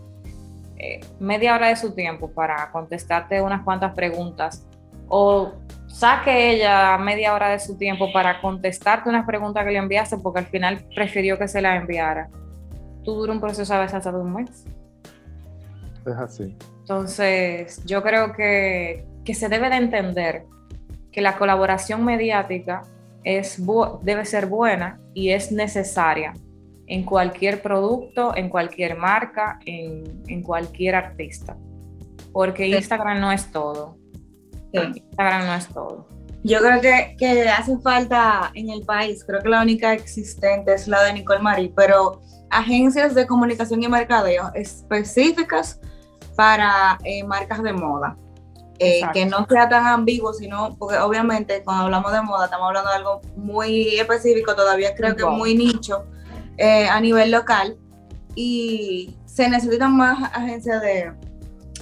eh, 0.77 1.01
media 1.19 1.55
hora 1.55 1.69
de 1.69 1.77
su 1.77 1.95
tiempo 1.95 2.31
para 2.31 2.71
contestarte 2.73 3.41
unas 3.41 3.63
cuantas 3.63 3.95
preguntas 3.95 4.67
o 5.09 5.53
saque 5.87 6.51
ella 6.51 6.99
media 6.99 7.35
hora 7.35 7.49
de 7.51 7.61
su 7.61 7.79
tiempo 7.79 8.13
para 8.13 8.41
contestarte 8.41 9.09
unas 9.09 9.25
preguntas 9.25 9.65
que 9.65 9.71
le 9.71 9.79
enviaste 9.79 10.19
porque 10.19 10.41
al 10.41 10.47
final 10.47 10.85
prefirió 10.95 11.39
que 11.39 11.49
se 11.49 11.63
la 11.63 11.77
enviara. 11.77 12.29
Tú 13.05 13.15
dura 13.15 13.33
un 13.33 13.41
proceso 13.41 13.75
a 13.75 13.81
veces 13.81 13.95
hasta 13.95 14.13
de 14.13 14.19
un 14.19 14.33
mes. 14.33 14.65
Es 16.07 16.17
así. 16.17 16.57
Entonces, 16.81 17.83
yo 17.85 18.03
creo 18.03 18.33
que, 18.33 19.05
se 19.33 19.49
debe 19.49 19.71
de 19.71 19.77
entender 19.77 20.45
que 21.11 21.21
la 21.21 21.37
colaboración 21.39 22.05
mediática 22.05 22.83
es 23.25 23.63
debe 24.03 24.25
ser 24.25 24.47
buena 24.47 25.01
y 25.15 25.31
es 25.31 25.53
necesaria 25.53 26.35
en 26.87 27.05
cualquier 27.05 27.63
producto, 27.63 28.37
en 28.37 28.49
cualquier 28.49 28.97
marca, 28.97 29.61
en, 29.65 30.43
cualquier 30.43 30.97
artista. 30.97 31.57
Porque 32.33 32.67
Instagram 32.67 33.21
no 33.21 33.31
es 33.31 33.51
todo. 33.53 33.97
Instagram 34.73 35.47
no 35.47 35.55
es 35.55 35.69
todo. 35.69 36.09
Yo 36.45 36.59
creo 36.59 36.81
que, 36.81 37.15
que, 37.17 37.49
hace 37.49 37.79
falta 37.79 38.51
en 38.55 38.71
el 38.71 38.83
país, 38.83 39.25
creo 39.25 39.41
que 39.41 39.49
la 39.49 39.63
única 39.63 39.93
existente 39.93 40.75
es 40.75 40.89
la 40.89 41.05
de 41.05 41.13
Nicole 41.13 41.41
Marie, 41.41 41.73
pero 41.77 42.21
agencias 42.53 43.15
de 43.15 43.27
comunicación 43.27 43.83
y 43.83 43.89
mercadeo 43.89 44.51
específicas 44.55 45.81
para 46.37 46.99
eh, 47.05 47.25
marcas 47.25 47.63
de 47.63 47.73
moda. 47.73 48.17
Eh, 48.79 49.03
que 49.13 49.25
no 49.27 49.47
sea 49.49 49.69
tan 49.69 49.87
ambiguo, 49.87 50.33
sino 50.33 50.75
porque 50.77 50.97
obviamente 50.99 51.63
cuando 51.63 51.85
hablamos 51.85 52.13
de 52.13 52.21
moda 52.21 52.47
estamos 52.47 52.67
hablando 52.67 52.91
de 52.91 52.97
algo 52.97 53.21
muy 53.37 53.97
específico, 53.97 54.57
todavía 54.57 54.93
creo 54.97 55.15
que 55.15 55.25
muy 55.25 55.55
nicho 55.55 56.05
eh, 56.57 56.89
a 56.89 57.01
nivel 57.01 57.31
local. 57.31 57.77
Y 58.35 59.17
se 59.25 59.49
necesitan 59.49 59.97
más 59.97 60.33
agencias 60.35 60.83
de, 60.83 61.13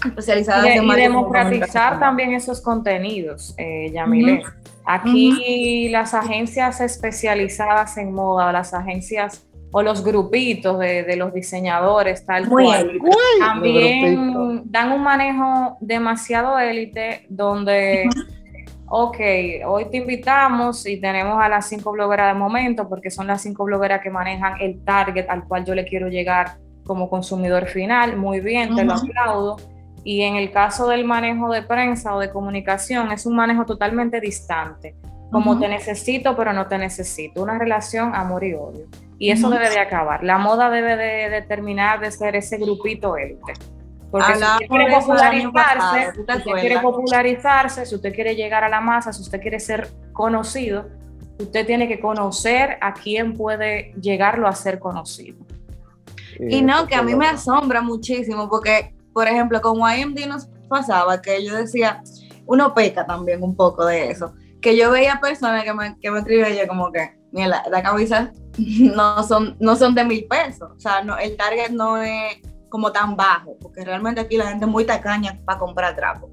especializadas 0.05 0.67
y, 0.67 0.69
en 0.69 0.85
y 0.85 0.95
democratizar 0.95 1.99
también 1.99 2.35
esos 2.35 2.61
contenidos, 2.61 3.55
eh, 3.57 3.91
Yamile. 3.93 4.43
Aquí 4.85 5.89
las 5.91 6.13
agencias 6.13 6.81
especializadas 6.81 7.97
en 7.97 8.13
moda, 8.13 8.53
las 8.53 8.75
agencias 8.75 9.47
o 9.73 9.83
los 9.83 10.03
grupitos 10.05 10.79
de, 10.79 11.17
los 11.17 11.33
diseñadores, 11.33 12.25
tal 12.27 12.49
cual, 12.49 12.99
también 13.39 14.63
dan 14.65 14.93
un 14.93 15.03
manejo 15.03 15.77
demasiado 15.81 16.59
élite 16.59 17.27
donde, 17.29 18.09
ok, 18.89 19.19
hoy 19.67 19.87
te 19.91 19.99
invitamos 19.99 20.87
y 20.87 21.01
tenemos 21.01 21.41
a 21.41 21.49
las 21.49 21.69
cinco 21.69 21.93
blogueras 21.93 22.35
de 22.35 22.39
momento 22.39 22.89
porque 22.89 23.11
son 23.11 23.29
las 23.29 23.43
cinco 23.43 23.65
blogueras 23.65 24.01
que 24.01 24.11
manejan 24.11 24.55
el 24.61 24.83
target 24.85 25.27
al 25.29 25.45
cual 25.45 25.65
yo 25.65 25.75
le 25.75 25.85
quiero 25.85 26.09
llegar 26.09 26.59
como 26.85 27.09
consumidor 27.09 27.67
final, 27.67 28.17
muy 28.17 28.41
bien, 28.41 28.75
te 28.75 28.85
lo 28.85 28.95
aplaudo. 28.95 29.57
Y 30.03 30.23
en 30.23 30.37
el 30.37 30.51
caso 30.51 30.89
del 30.89 31.05
manejo 31.05 31.53
de 31.53 31.63
prensa 31.63 32.15
o 32.15 32.19
de 32.19 32.31
comunicación 32.31 33.13
es 33.13 33.27
un 33.27 33.37
manejo 33.37 33.67
totalmente 33.67 34.19
distante, 34.21 34.97
como 35.31 35.59
te 35.61 35.69
necesito 35.69 36.35
pero 36.35 36.53
no 36.53 36.67
te 36.67 36.79
necesito, 36.79 37.43
una 37.43 37.59
relación 37.59 38.15
amor 38.17 38.43
y 38.43 38.55
odio. 38.55 38.87
Y 39.21 39.31
eso 39.31 39.51
debe 39.51 39.69
de 39.69 39.79
acabar. 39.79 40.25
La 40.25 40.39
moda 40.39 40.71
debe 40.71 40.97
de, 40.97 41.31
de 41.31 41.43
terminar 41.43 42.01
de 42.01 42.11
ser 42.11 42.35
ese 42.35 42.57
grupito 42.57 43.17
élite. 43.17 43.53
Porque 44.11 44.35
si 44.35 44.43
usted 44.43 44.67
quiere 44.67 44.91
popularizarse, 44.91 45.53
pasado, 45.53 46.13
¿tú 46.15 46.25
te 46.25 46.33
si 46.33 46.39
usted 46.39 46.61
quiere 46.61 46.81
popularizarse, 46.81 47.87
si 47.87 47.95
usted 47.95 48.15
quiere 48.15 48.35
llegar 48.35 48.65
a 48.65 48.69
la 48.69 48.81
masa, 48.81 49.13
si 49.13 49.23
usted 49.23 49.41
quiere 49.41 49.61
ser 49.61 49.89
conocido, 50.13 50.87
usted 51.39 51.67
tiene 51.67 51.87
que 51.87 52.01
conocer 52.01 52.79
a 52.81 52.93
quién 52.93 53.37
puede 53.37 53.93
llegarlo 54.01 54.49
a 54.49 54.53
ser 54.53 54.79
conocido. 54.79 55.39
Y 56.39 56.63
no, 56.63 56.87
que 56.87 56.95
a 56.95 57.03
mí 57.03 57.15
me 57.15 57.27
asombra 57.27 57.83
muchísimo 57.83 58.49
porque, 58.49 58.95
por 59.13 59.29
ejemplo, 59.29 59.61
con 59.61 59.79
YMD 59.79 60.27
nos 60.27 60.47
pasaba 60.69 61.21
que 61.21 61.45
yo 61.45 61.55
decía, 61.55 62.03
uno 62.47 62.73
peca 62.75 63.07
también 63.07 63.43
un 63.43 63.55
poco 63.55 63.85
de 63.85 64.11
eso, 64.11 64.35
que 64.61 64.77
yo 64.77 64.91
veía 64.91 65.21
personas 65.21 65.65
que 65.65 65.75
me, 65.75 65.99
que 66.01 66.11
me 66.11 66.21
escribían 66.21 66.53
yo 66.53 66.67
como 66.67 66.91
que, 66.91 67.20
mira, 67.33 67.49
la, 67.49 67.63
la 67.71 67.83
camisa 67.83 68.33
no 68.59 69.23
son, 69.23 69.57
no 69.61 69.77
son 69.77 69.95
de 69.95 70.05
mil 70.05 70.25
pesos, 70.27 70.71
o 70.77 70.81
sea, 70.81 71.03
no, 71.03 71.17
el 71.19 71.37
target 71.37 71.71
no 71.71 71.97
es 71.99 72.37
como 72.69 72.93
tan 72.93 73.17
bajo, 73.17 73.57
porque 73.61 73.85
realmente 73.85 74.21
aquí 74.21 74.37
la 74.37 74.49
gente 74.49 74.65
es 74.65 74.71
muy 74.71 74.85
tacaña 74.85 75.39
para 75.45 75.59
comprar 75.59 75.97
trapo. 75.97 76.29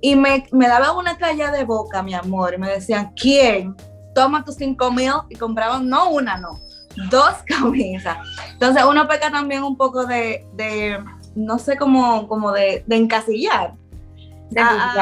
Y 0.00 0.14
me, 0.14 0.46
me 0.52 0.68
daban 0.68 0.96
una 0.96 1.16
calla 1.16 1.50
de 1.50 1.64
boca, 1.64 2.02
mi 2.02 2.14
amor, 2.14 2.54
y 2.54 2.58
me 2.58 2.68
decían, 2.70 3.12
¿quién? 3.20 3.74
Toma 4.14 4.44
tus 4.44 4.56
cinco 4.56 4.92
mil 4.92 5.10
y 5.28 5.36
compraban, 5.36 5.88
no 5.88 6.10
una, 6.10 6.36
no, 6.36 6.60
dos 7.10 7.32
camisas. 7.46 8.18
Entonces 8.52 8.84
uno 8.84 9.08
peca 9.08 9.30
también 9.30 9.62
un 9.64 9.76
poco 9.76 10.06
de, 10.06 10.46
de 10.54 10.98
no 11.34 11.58
sé 11.58 11.76
cómo, 11.76 12.28
como 12.28 12.52
de, 12.52 12.84
de 12.86 12.96
encasillar 12.96 13.74
De 14.50 14.60
a- 14.60 14.92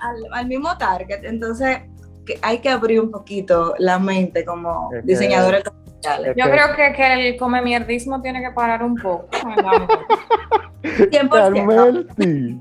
al, 0.00 0.16
al 0.32 0.46
mismo 0.46 0.76
target. 0.78 1.24
Entonces 1.24 1.80
que 2.26 2.38
hay 2.42 2.58
que 2.58 2.68
abrir 2.68 3.00
un 3.00 3.10
poquito 3.10 3.74
la 3.78 3.98
mente 3.98 4.44
como 4.44 4.90
Es 4.92 5.00
que- 5.02 5.06
diseñadores 5.06 5.64
comerciales. 5.64 6.34
Yo 6.36 6.44
que- 6.46 6.50
creo 6.50 6.76
que, 6.76 6.92
que 6.96 7.28
el 7.30 7.36
come 7.36 7.62
mierdismo 7.62 8.20
tiene 8.22 8.40
que 8.42 8.50
parar 8.52 8.82
un 8.82 8.96
poco, 8.96 9.28
¿verdad? 9.44 9.88
100%. 10.82 11.28
Carmel, 11.30 12.08
sí. 12.18 12.60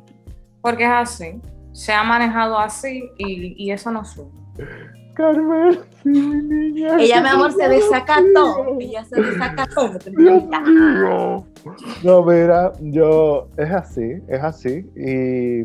porque 0.61 0.83
es 0.83 0.89
así. 0.91 1.41
Se 1.73 1.91
ha 1.93 2.03
manejado 2.03 2.57
así 2.59 3.09
y, 3.17 3.55
y 3.63 3.71
eso 3.71 3.91
no 3.91 4.03
sube. 4.05 4.29
Carmel, 5.13 5.79
sí, 6.03 6.09
mi 6.09 6.35
niña. 6.43 6.97
Ella, 6.99 7.21
mi 7.21 7.29
amor, 7.29 7.51
se 7.53 7.67
desacató. 7.67 8.77
Ella 8.79 9.03
se 9.05 9.21
desacató. 9.21 9.89
Dios 10.17 10.43
mío. 10.43 11.45
No, 12.03 12.23
mira, 12.25 12.71
yo, 12.79 13.47
es 13.57 13.71
así, 13.71 14.13
es 14.27 14.41
así. 14.43 14.85
Y 14.95 15.63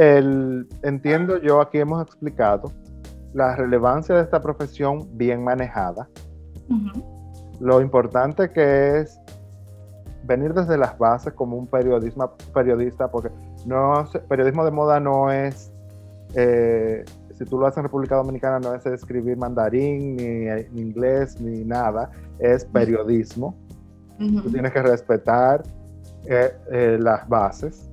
el, 0.00 0.66
entiendo 0.82 1.40
yo, 1.42 1.60
aquí 1.60 1.78
hemos 1.78 2.02
explicado 2.02 2.72
la 3.32 3.56
relevancia 3.56 4.14
de 4.14 4.22
esta 4.22 4.40
profesión 4.40 5.08
bien 5.16 5.44
manejada, 5.44 6.08
lo 7.60 7.80
importante 7.80 8.50
que 8.50 9.00
es 9.00 9.20
venir 10.24 10.54
desde 10.54 10.76
las 10.76 10.96
bases 10.98 11.32
como 11.34 11.56
un 11.56 11.66
periodismo, 11.66 12.36
periodista, 12.54 13.10
porque 13.10 13.30
no, 13.66 14.08
periodismo 14.28 14.64
de 14.64 14.70
moda 14.70 15.00
no 15.00 15.30
es, 15.30 15.72
eh, 16.34 17.04
si 17.34 17.44
tú 17.44 17.58
lo 17.58 17.66
haces 17.66 17.78
en 17.78 17.84
República 17.84 18.16
Dominicana, 18.16 18.58
no 18.60 18.74
es 18.74 18.84
escribir 18.86 19.36
mandarín, 19.36 20.16
ni, 20.16 20.44
ni 20.72 20.80
inglés, 20.80 21.40
ni 21.40 21.64
nada, 21.64 22.10
es 22.38 22.64
periodismo. 22.64 23.56
Tú 24.18 24.50
tienes 24.52 24.70
que 24.72 24.82
respetar 24.82 25.62
eh, 26.26 26.52
eh, 26.70 26.98
las 27.00 27.26
bases. 27.26 27.88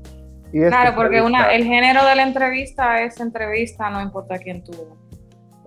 Y 0.51 0.59
Claro, 0.59 0.93
porque 0.95 1.21
una, 1.21 1.53
el 1.53 1.63
género 1.63 2.05
de 2.05 2.15
la 2.15 2.23
entrevista 2.23 3.01
es 3.01 3.19
entrevista, 3.21 3.89
no 3.89 4.01
importa 4.01 4.37
quién 4.37 4.61
tú 4.61 4.73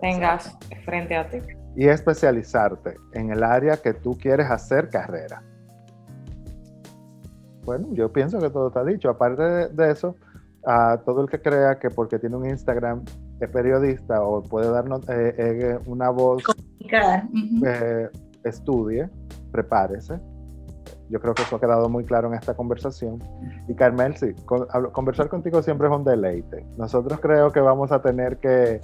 tengas 0.01 0.57
frente 0.85 1.17
a 1.17 1.29
ti. 1.29 1.39
y 1.77 1.87
especializarte 1.89 2.97
en 3.13 3.31
el 3.31 3.43
área 3.45 3.77
que 3.77 3.95
tú 3.95 4.17
quieres 4.19 4.51
hacer 4.51 4.89
carrera. 4.89 5.43
Bueno, 7.65 7.89
yo 7.93 8.13
pienso 8.13 8.39
que 8.39 8.51
todo 8.51 8.69
está 8.69 8.85
dicho. 8.85 9.09
Aparte 9.11 9.43
de, 9.43 9.69
de 9.69 9.93
eso, 9.93 10.17
a 10.67 10.99
todo 11.05 11.23
el 11.23 11.29
que 11.29 11.41
crea 11.41 11.79
que 11.79 11.91
porque 11.91 12.19
tiene 12.19 12.37
un 12.37 12.47
Instagram 12.49 13.03
es 13.41 13.49
periodista 13.51 14.23
o 14.23 14.43
puede 14.43 14.71
darnos 14.71 15.09
eh, 15.09 15.35
eh, 15.39 15.79
una 15.87 16.11
voz, 16.11 16.43
Comunicar. 16.43 17.25
Eh, 17.65 18.09
estudie, 18.45 19.09
prepárese. 19.53 20.19
Yo 21.09 21.21
creo 21.21 21.35
que 21.35 21.43
eso 21.43 21.57
ha 21.57 21.61
quedado 21.61 21.89
muy 21.89 22.05
claro 22.05 22.29
en 22.29 22.35
esta 22.35 22.55
conversación. 22.55 23.19
Y 23.69 23.75
Carmel, 23.75 24.17
sí, 24.17 24.33
con- 24.47 24.67
hablo- 24.71 24.93
conversar 24.93 25.29
contigo 25.29 25.63
siempre 25.63 25.89
es 25.89 25.93
un 25.95 26.05
deleite. 26.05 26.65
Nosotros 26.77 27.19
creo 27.21 27.51
que 27.53 27.61
vamos 27.61 27.91
a 27.93 28.01
tener 28.01 28.39
que, 28.39 28.81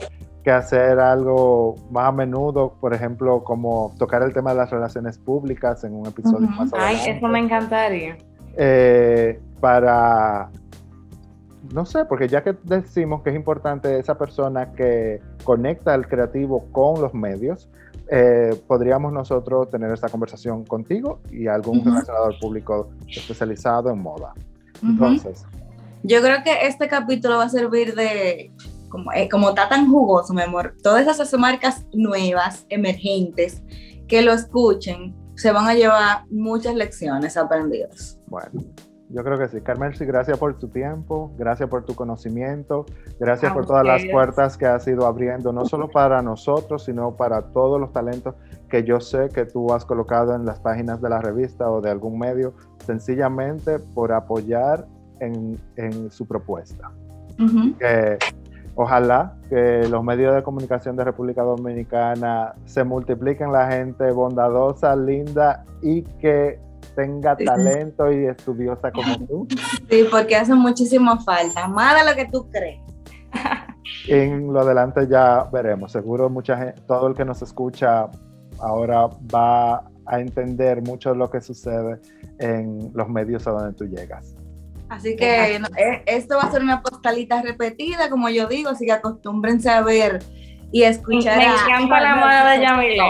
que 0.47 0.53
hacer 0.53 1.01
algo 1.01 1.74
más 1.90 2.07
a 2.07 2.12
menudo, 2.12 2.74
por 2.80 2.94
ejemplo, 2.94 3.42
como 3.42 3.92
tocar 3.99 4.22
el 4.22 4.32
tema 4.32 4.53
de 4.53 4.59
las 4.59 4.70
relaciones 4.70 5.18
públicas 5.18 5.82
en 5.82 5.92
un 5.92 6.07
episodio 6.07 6.47
Ujú. 6.47 6.55
más 6.57 6.72
Ay, 6.72 6.94
adelante. 6.99 7.11
eso 7.16 7.26
me 7.26 7.38
encantaría. 7.40 8.16
Eh, 8.57 9.40
para, 9.59 10.49
no 11.74 11.84
sé, 11.84 12.05
porque 12.05 12.28
ya 12.28 12.44
que 12.44 12.55
decimos 12.62 13.22
que 13.22 13.30
es 13.30 13.34
importante 13.36 13.99
esa 13.99 14.16
persona 14.16 14.70
que 14.70 15.20
conecta 15.42 15.92
al 15.94 16.07
creativo 16.07 16.66
con 16.70 17.03
los 17.03 17.12
medios, 17.12 17.68
eh, 18.09 18.55
podríamos 18.68 19.12
nosotros 19.12 19.68
tener 19.68 19.90
esta 19.90 20.09
conversación 20.09 20.64
contigo 20.64 21.18
y 21.32 21.49
algún 21.49 21.78
Ujú. 21.80 21.88
relacionador 21.90 22.38
público 22.38 22.90
especializado 23.09 23.90
en 23.90 23.99
moda. 23.99 24.32
Ujú. 24.80 24.92
Entonces, 24.92 25.44
Yo 26.05 26.20
creo 26.20 26.44
que 26.44 26.68
este 26.68 26.86
capítulo 26.86 27.38
va 27.38 27.47
a 27.47 27.49
servir 27.49 27.97
de, 27.97 28.53
como, 28.97 29.12
eh, 29.12 29.28
como 29.28 29.51
está 29.51 29.68
tan 29.68 29.90
jugoso, 29.90 30.32
mi 30.32 30.42
amor, 30.42 30.74
todas 30.82 31.07
esas 31.07 31.32
marcas 31.38 31.86
nuevas, 31.92 32.64
emergentes, 32.70 33.62
que 34.09 34.22
lo 34.22 34.32
escuchen, 34.32 35.14
se 35.34 35.53
van 35.53 35.66
a 35.66 35.74
llevar 35.74 36.24
muchas 36.30 36.74
lecciones 36.74 37.36
aprendidas. 37.36 38.18
bueno, 38.26 38.62
yo 39.11 39.22
creo 39.22 39.38
que 39.38 39.49
sí. 39.49 39.61
Carmel, 39.61 39.94
sí, 39.94 40.05
gracias 40.05 40.38
por 40.38 40.59
tu 40.59 40.68
tiempo, 40.68 41.30
gracias 41.36 41.68
por 41.68 41.84
tu 41.84 41.94
conocimiento, 41.94 42.86
gracias 43.20 43.53
A 43.53 43.55
por 43.55 43.66
todas 43.66 43.84
las 43.84 44.03
puertas 44.11 44.57
que 44.57 44.66
has 44.66 44.88
ido 44.88 45.07
abriendo, 45.07 45.53
no 45.53 45.66
solo 45.66 45.88
para 45.88 46.22
nosotros, 46.22 46.84
sino 46.84 47.14
para 47.16 47.42
todos 47.53 47.78
los 47.80 47.92
talentos 47.92 48.34
que 48.68 48.82
yo 48.82 48.99
sé 48.99 49.28
que 49.28 49.44
tú 49.44 49.72
has 49.72 49.84
colocado 49.84 50.34
en 50.34 50.44
las 50.44 50.59
páginas 50.59 51.01
de 51.03 51.11
la 51.11 51.20
revista 51.20 51.70
o 51.70 51.80
de 51.80 51.90
algún 51.90 52.18
medio, 52.18 52.55
sencillamente 52.84 53.78
por 53.78 54.12
apoyar 54.12 54.86
en, 55.20 55.61
en 55.76 56.11
su 56.11 56.26
propuesta. 56.26 56.90
Ujú. 57.38 57.76
Que 57.78 58.18
ojalá 58.77 59.35
que 59.49 59.89
los 59.89 60.05
medios 60.05 60.35
de 60.35 60.43
comunicación 60.43 60.97
de 60.97 61.05
República 61.05 61.43
Dominicana 61.43 62.55
se 62.66 62.85
multipliquen 62.85 63.51
la 63.51 63.70
gente 63.70 64.11
bondadosa, 64.12 64.95
linda 64.95 65.64
y 65.83 66.03
que 66.03 66.61
tenga 66.95 67.37
talento 67.37 68.12
y 68.12 68.27
estudiosa 68.27 68.93
como 68.93 69.18
tú. 69.27 69.49
Sí, 69.91 70.07
porque 70.11 70.37
hace 70.37 70.55
muchísima 70.55 71.18
falta, 71.20 71.66
más 71.66 71.99
de 71.99 72.11
lo 72.11 72.16
que 72.16 72.31
tú 72.31 72.49
crees. 72.51 72.81
En 74.09 74.53
lo 74.53 74.61
adelante 74.61 75.07
ya 75.09 75.49
veremos. 75.53 75.93
Seguro 75.93 76.29
mucha 76.31 76.57
gente, 76.57 76.81
todo 76.87 77.09
el 77.09 77.14
que 77.14 77.24
nos 77.24 77.43
escucha 77.43 78.09
ahora 78.61 79.09
va 79.35 79.85
a 80.07 80.20
entender 80.20 80.83
mucho 80.83 81.11
de 81.11 81.16
lo 81.16 81.31
que 81.31 81.41
sucede 81.41 82.01
en 82.39 82.91
los 82.95 83.09
medios 83.09 83.47
a 83.47 83.51
donde 83.51 83.72
tú 83.72 83.85
llegas. 83.87 84.36
Así 84.89 85.16
que 85.16 85.59
no, 85.59 85.66
esto 86.07 86.37
va 86.37 86.45
a 86.45 86.51
ser 86.53 86.62
una 86.62 86.80
postalita 86.82 87.43
repetida, 87.43 88.09
como 88.09 88.28
yo 88.28 88.47
digo, 88.47 88.70
así 88.70 88.87
que 88.87 88.93
acostúmbrense 88.93 89.68
a 89.70 89.80
ver 89.82 90.22
y 90.72 90.82
escuchar. 90.84 91.39
Me 91.39 91.47
a- 91.47 91.53
encanta 91.55 92.01
la 92.01 92.16
mano 92.16 92.51
de 92.51 92.61
Yamile. 92.61 93.03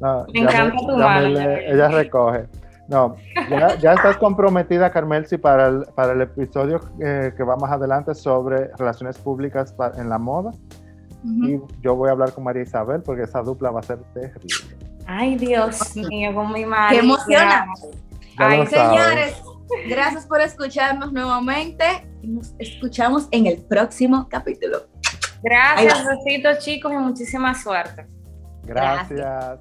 No, 0.00 0.26
Me 0.32 0.40
encanta 0.40 0.76
tu 0.76 0.96
mano, 0.96 1.26
ella 1.40 1.88
recoge. 1.88 2.46
No, 2.86 3.16
ya, 3.48 3.76
ya 3.78 3.94
estás 3.94 4.18
comprometida, 4.18 4.90
Carmelsi, 4.90 5.38
para 5.38 5.68
el, 5.68 5.86
para 5.94 6.12
el 6.12 6.20
episodio 6.20 6.80
eh, 7.00 7.32
que 7.34 7.42
va 7.42 7.56
más 7.56 7.72
adelante 7.72 8.14
sobre 8.14 8.68
relaciones 8.76 9.16
públicas 9.18 9.74
en 9.96 10.10
la 10.10 10.18
moda. 10.18 10.50
Ujú. 11.24 11.44
Y 11.46 11.60
yo 11.82 11.96
voy 11.96 12.10
a 12.10 12.12
hablar 12.12 12.32
con 12.32 12.44
María 12.44 12.62
Isabel 12.62 13.00
porque 13.02 13.22
esa 13.22 13.40
dupla 13.40 13.70
va 13.70 13.80
a 13.80 13.82
ser 13.82 13.98
terrible. 14.12 14.76
Ay, 15.06 15.36
Dios 15.36 15.96
mío, 15.96 16.34
con 16.34 16.52
mi 16.52 16.66
madre. 16.66 16.98
Qué 16.98 17.04
emocionante. 17.04 17.80
Ay. 18.36 18.66
Señores, 18.66 19.42
gracias 19.88 20.26
por 20.26 20.40
escucharnos 20.40 21.12
nuevamente 21.12 21.84
y 22.22 22.28
nos 22.28 22.54
escuchamos 22.58 23.28
en 23.30 23.46
el 23.46 23.58
próximo 23.58 24.28
capítulo. 24.28 24.86
Gracias, 25.42 26.06
besitos 26.06 26.64
chicos 26.64 26.92
y 26.92 26.96
muchísima 26.96 27.54
suerte. 27.54 28.06
Gracias. 28.62 29.58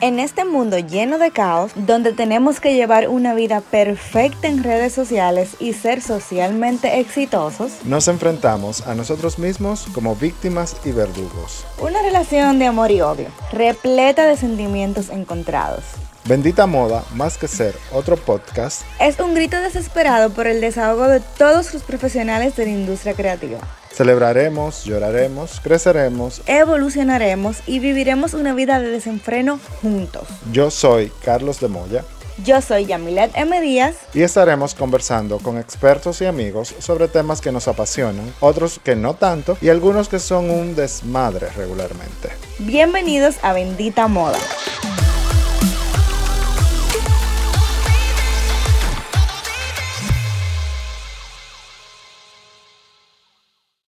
En 0.00 0.18
este 0.18 0.44
mundo 0.44 0.78
lleno 0.78 1.18
de 1.18 1.30
caos, 1.30 1.72
donde 1.74 2.12
tenemos 2.12 2.58
que 2.60 2.74
llevar 2.74 3.08
una 3.08 3.34
vida 3.34 3.60
perfecta 3.60 4.48
en 4.48 4.62
redes 4.62 4.94
sociales 4.94 5.56
y 5.58 5.74
ser 5.74 6.00
socialmente 6.00 7.00
exitosos, 7.00 7.84
Nos 7.84 8.08
enfrentamos 8.08 8.86
a 8.86 8.94
nosotros 8.94 9.38
mismos 9.38 9.86
como 9.92 10.16
víctimas 10.16 10.76
y 10.84 10.92
verdugos. 10.92 11.66
una 11.82 12.00
relación 12.02 12.58
de 12.58 12.66
amor 12.66 12.90
y 12.90 13.02
odio, 13.02 13.28
repleta 13.52 14.26
de 14.26 14.36
sentimientos 14.36 15.10
encontrados. 15.10 15.84
Bendita 16.24 16.66
Moda, 16.66 17.02
más 17.14 17.38
que 17.38 17.48
ser 17.48 17.74
otro 17.92 18.16
podcast, 18.16 18.82
Es 19.00 19.18
un 19.18 19.34
grito 19.34 19.60
desesperado 19.60 20.30
por 20.30 20.46
el 20.46 20.60
desahogo 20.60 21.08
de 21.08 21.20
todos 21.20 21.72
los 21.72 21.82
profesionales 21.82 22.56
de 22.56 22.66
la 22.66 22.70
industria 22.70 23.14
creativa. 23.14 23.58
Celebraremos, 23.90 24.84
lloraremos, 24.84 25.60
creceremos. 25.60 26.42
Evolucionaremos 26.46 27.58
y 27.66 27.80
viviremos 27.80 28.34
una 28.34 28.54
vida 28.54 28.78
de 28.80 28.88
desenfreno 28.88 29.58
juntos. 29.80 30.28
Yo 30.52 30.70
soy 30.70 31.10
Carlos 31.24 31.58
de 31.58 31.68
Moya. 31.68 32.04
Yo 32.44 32.60
soy 32.62 32.86
Yamilet 32.86 33.32
M. 33.34 33.60
Díaz. 33.60 33.96
Y 34.14 34.22
estaremos 34.22 34.74
conversando 34.74 35.38
con 35.38 35.58
expertos 35.58 36.20
y 36.22 36.26
amigos 36.26 36.74
sobre 36.78 37.08
temas 37.08 37.40
que 37.40 37.52
nos 37.52 37.66
apasionan, 37.66 38.32
otros 38.40 38.80
que 38.82 38.94
no 38.94 39.14
tanto 39.14 39.58
y 39.60 39.68
algunos 39.68 40.08
que 40.08 40.18
son 40.18 40.50
un 40.50 40.74
desmadre 40.74 41.48
regularmente. 41.50 42.30
Bienvenidos 42.58 43.36
a 43.42 43.52
Bendita 43.52 44.06
Moda. 44.06 44.38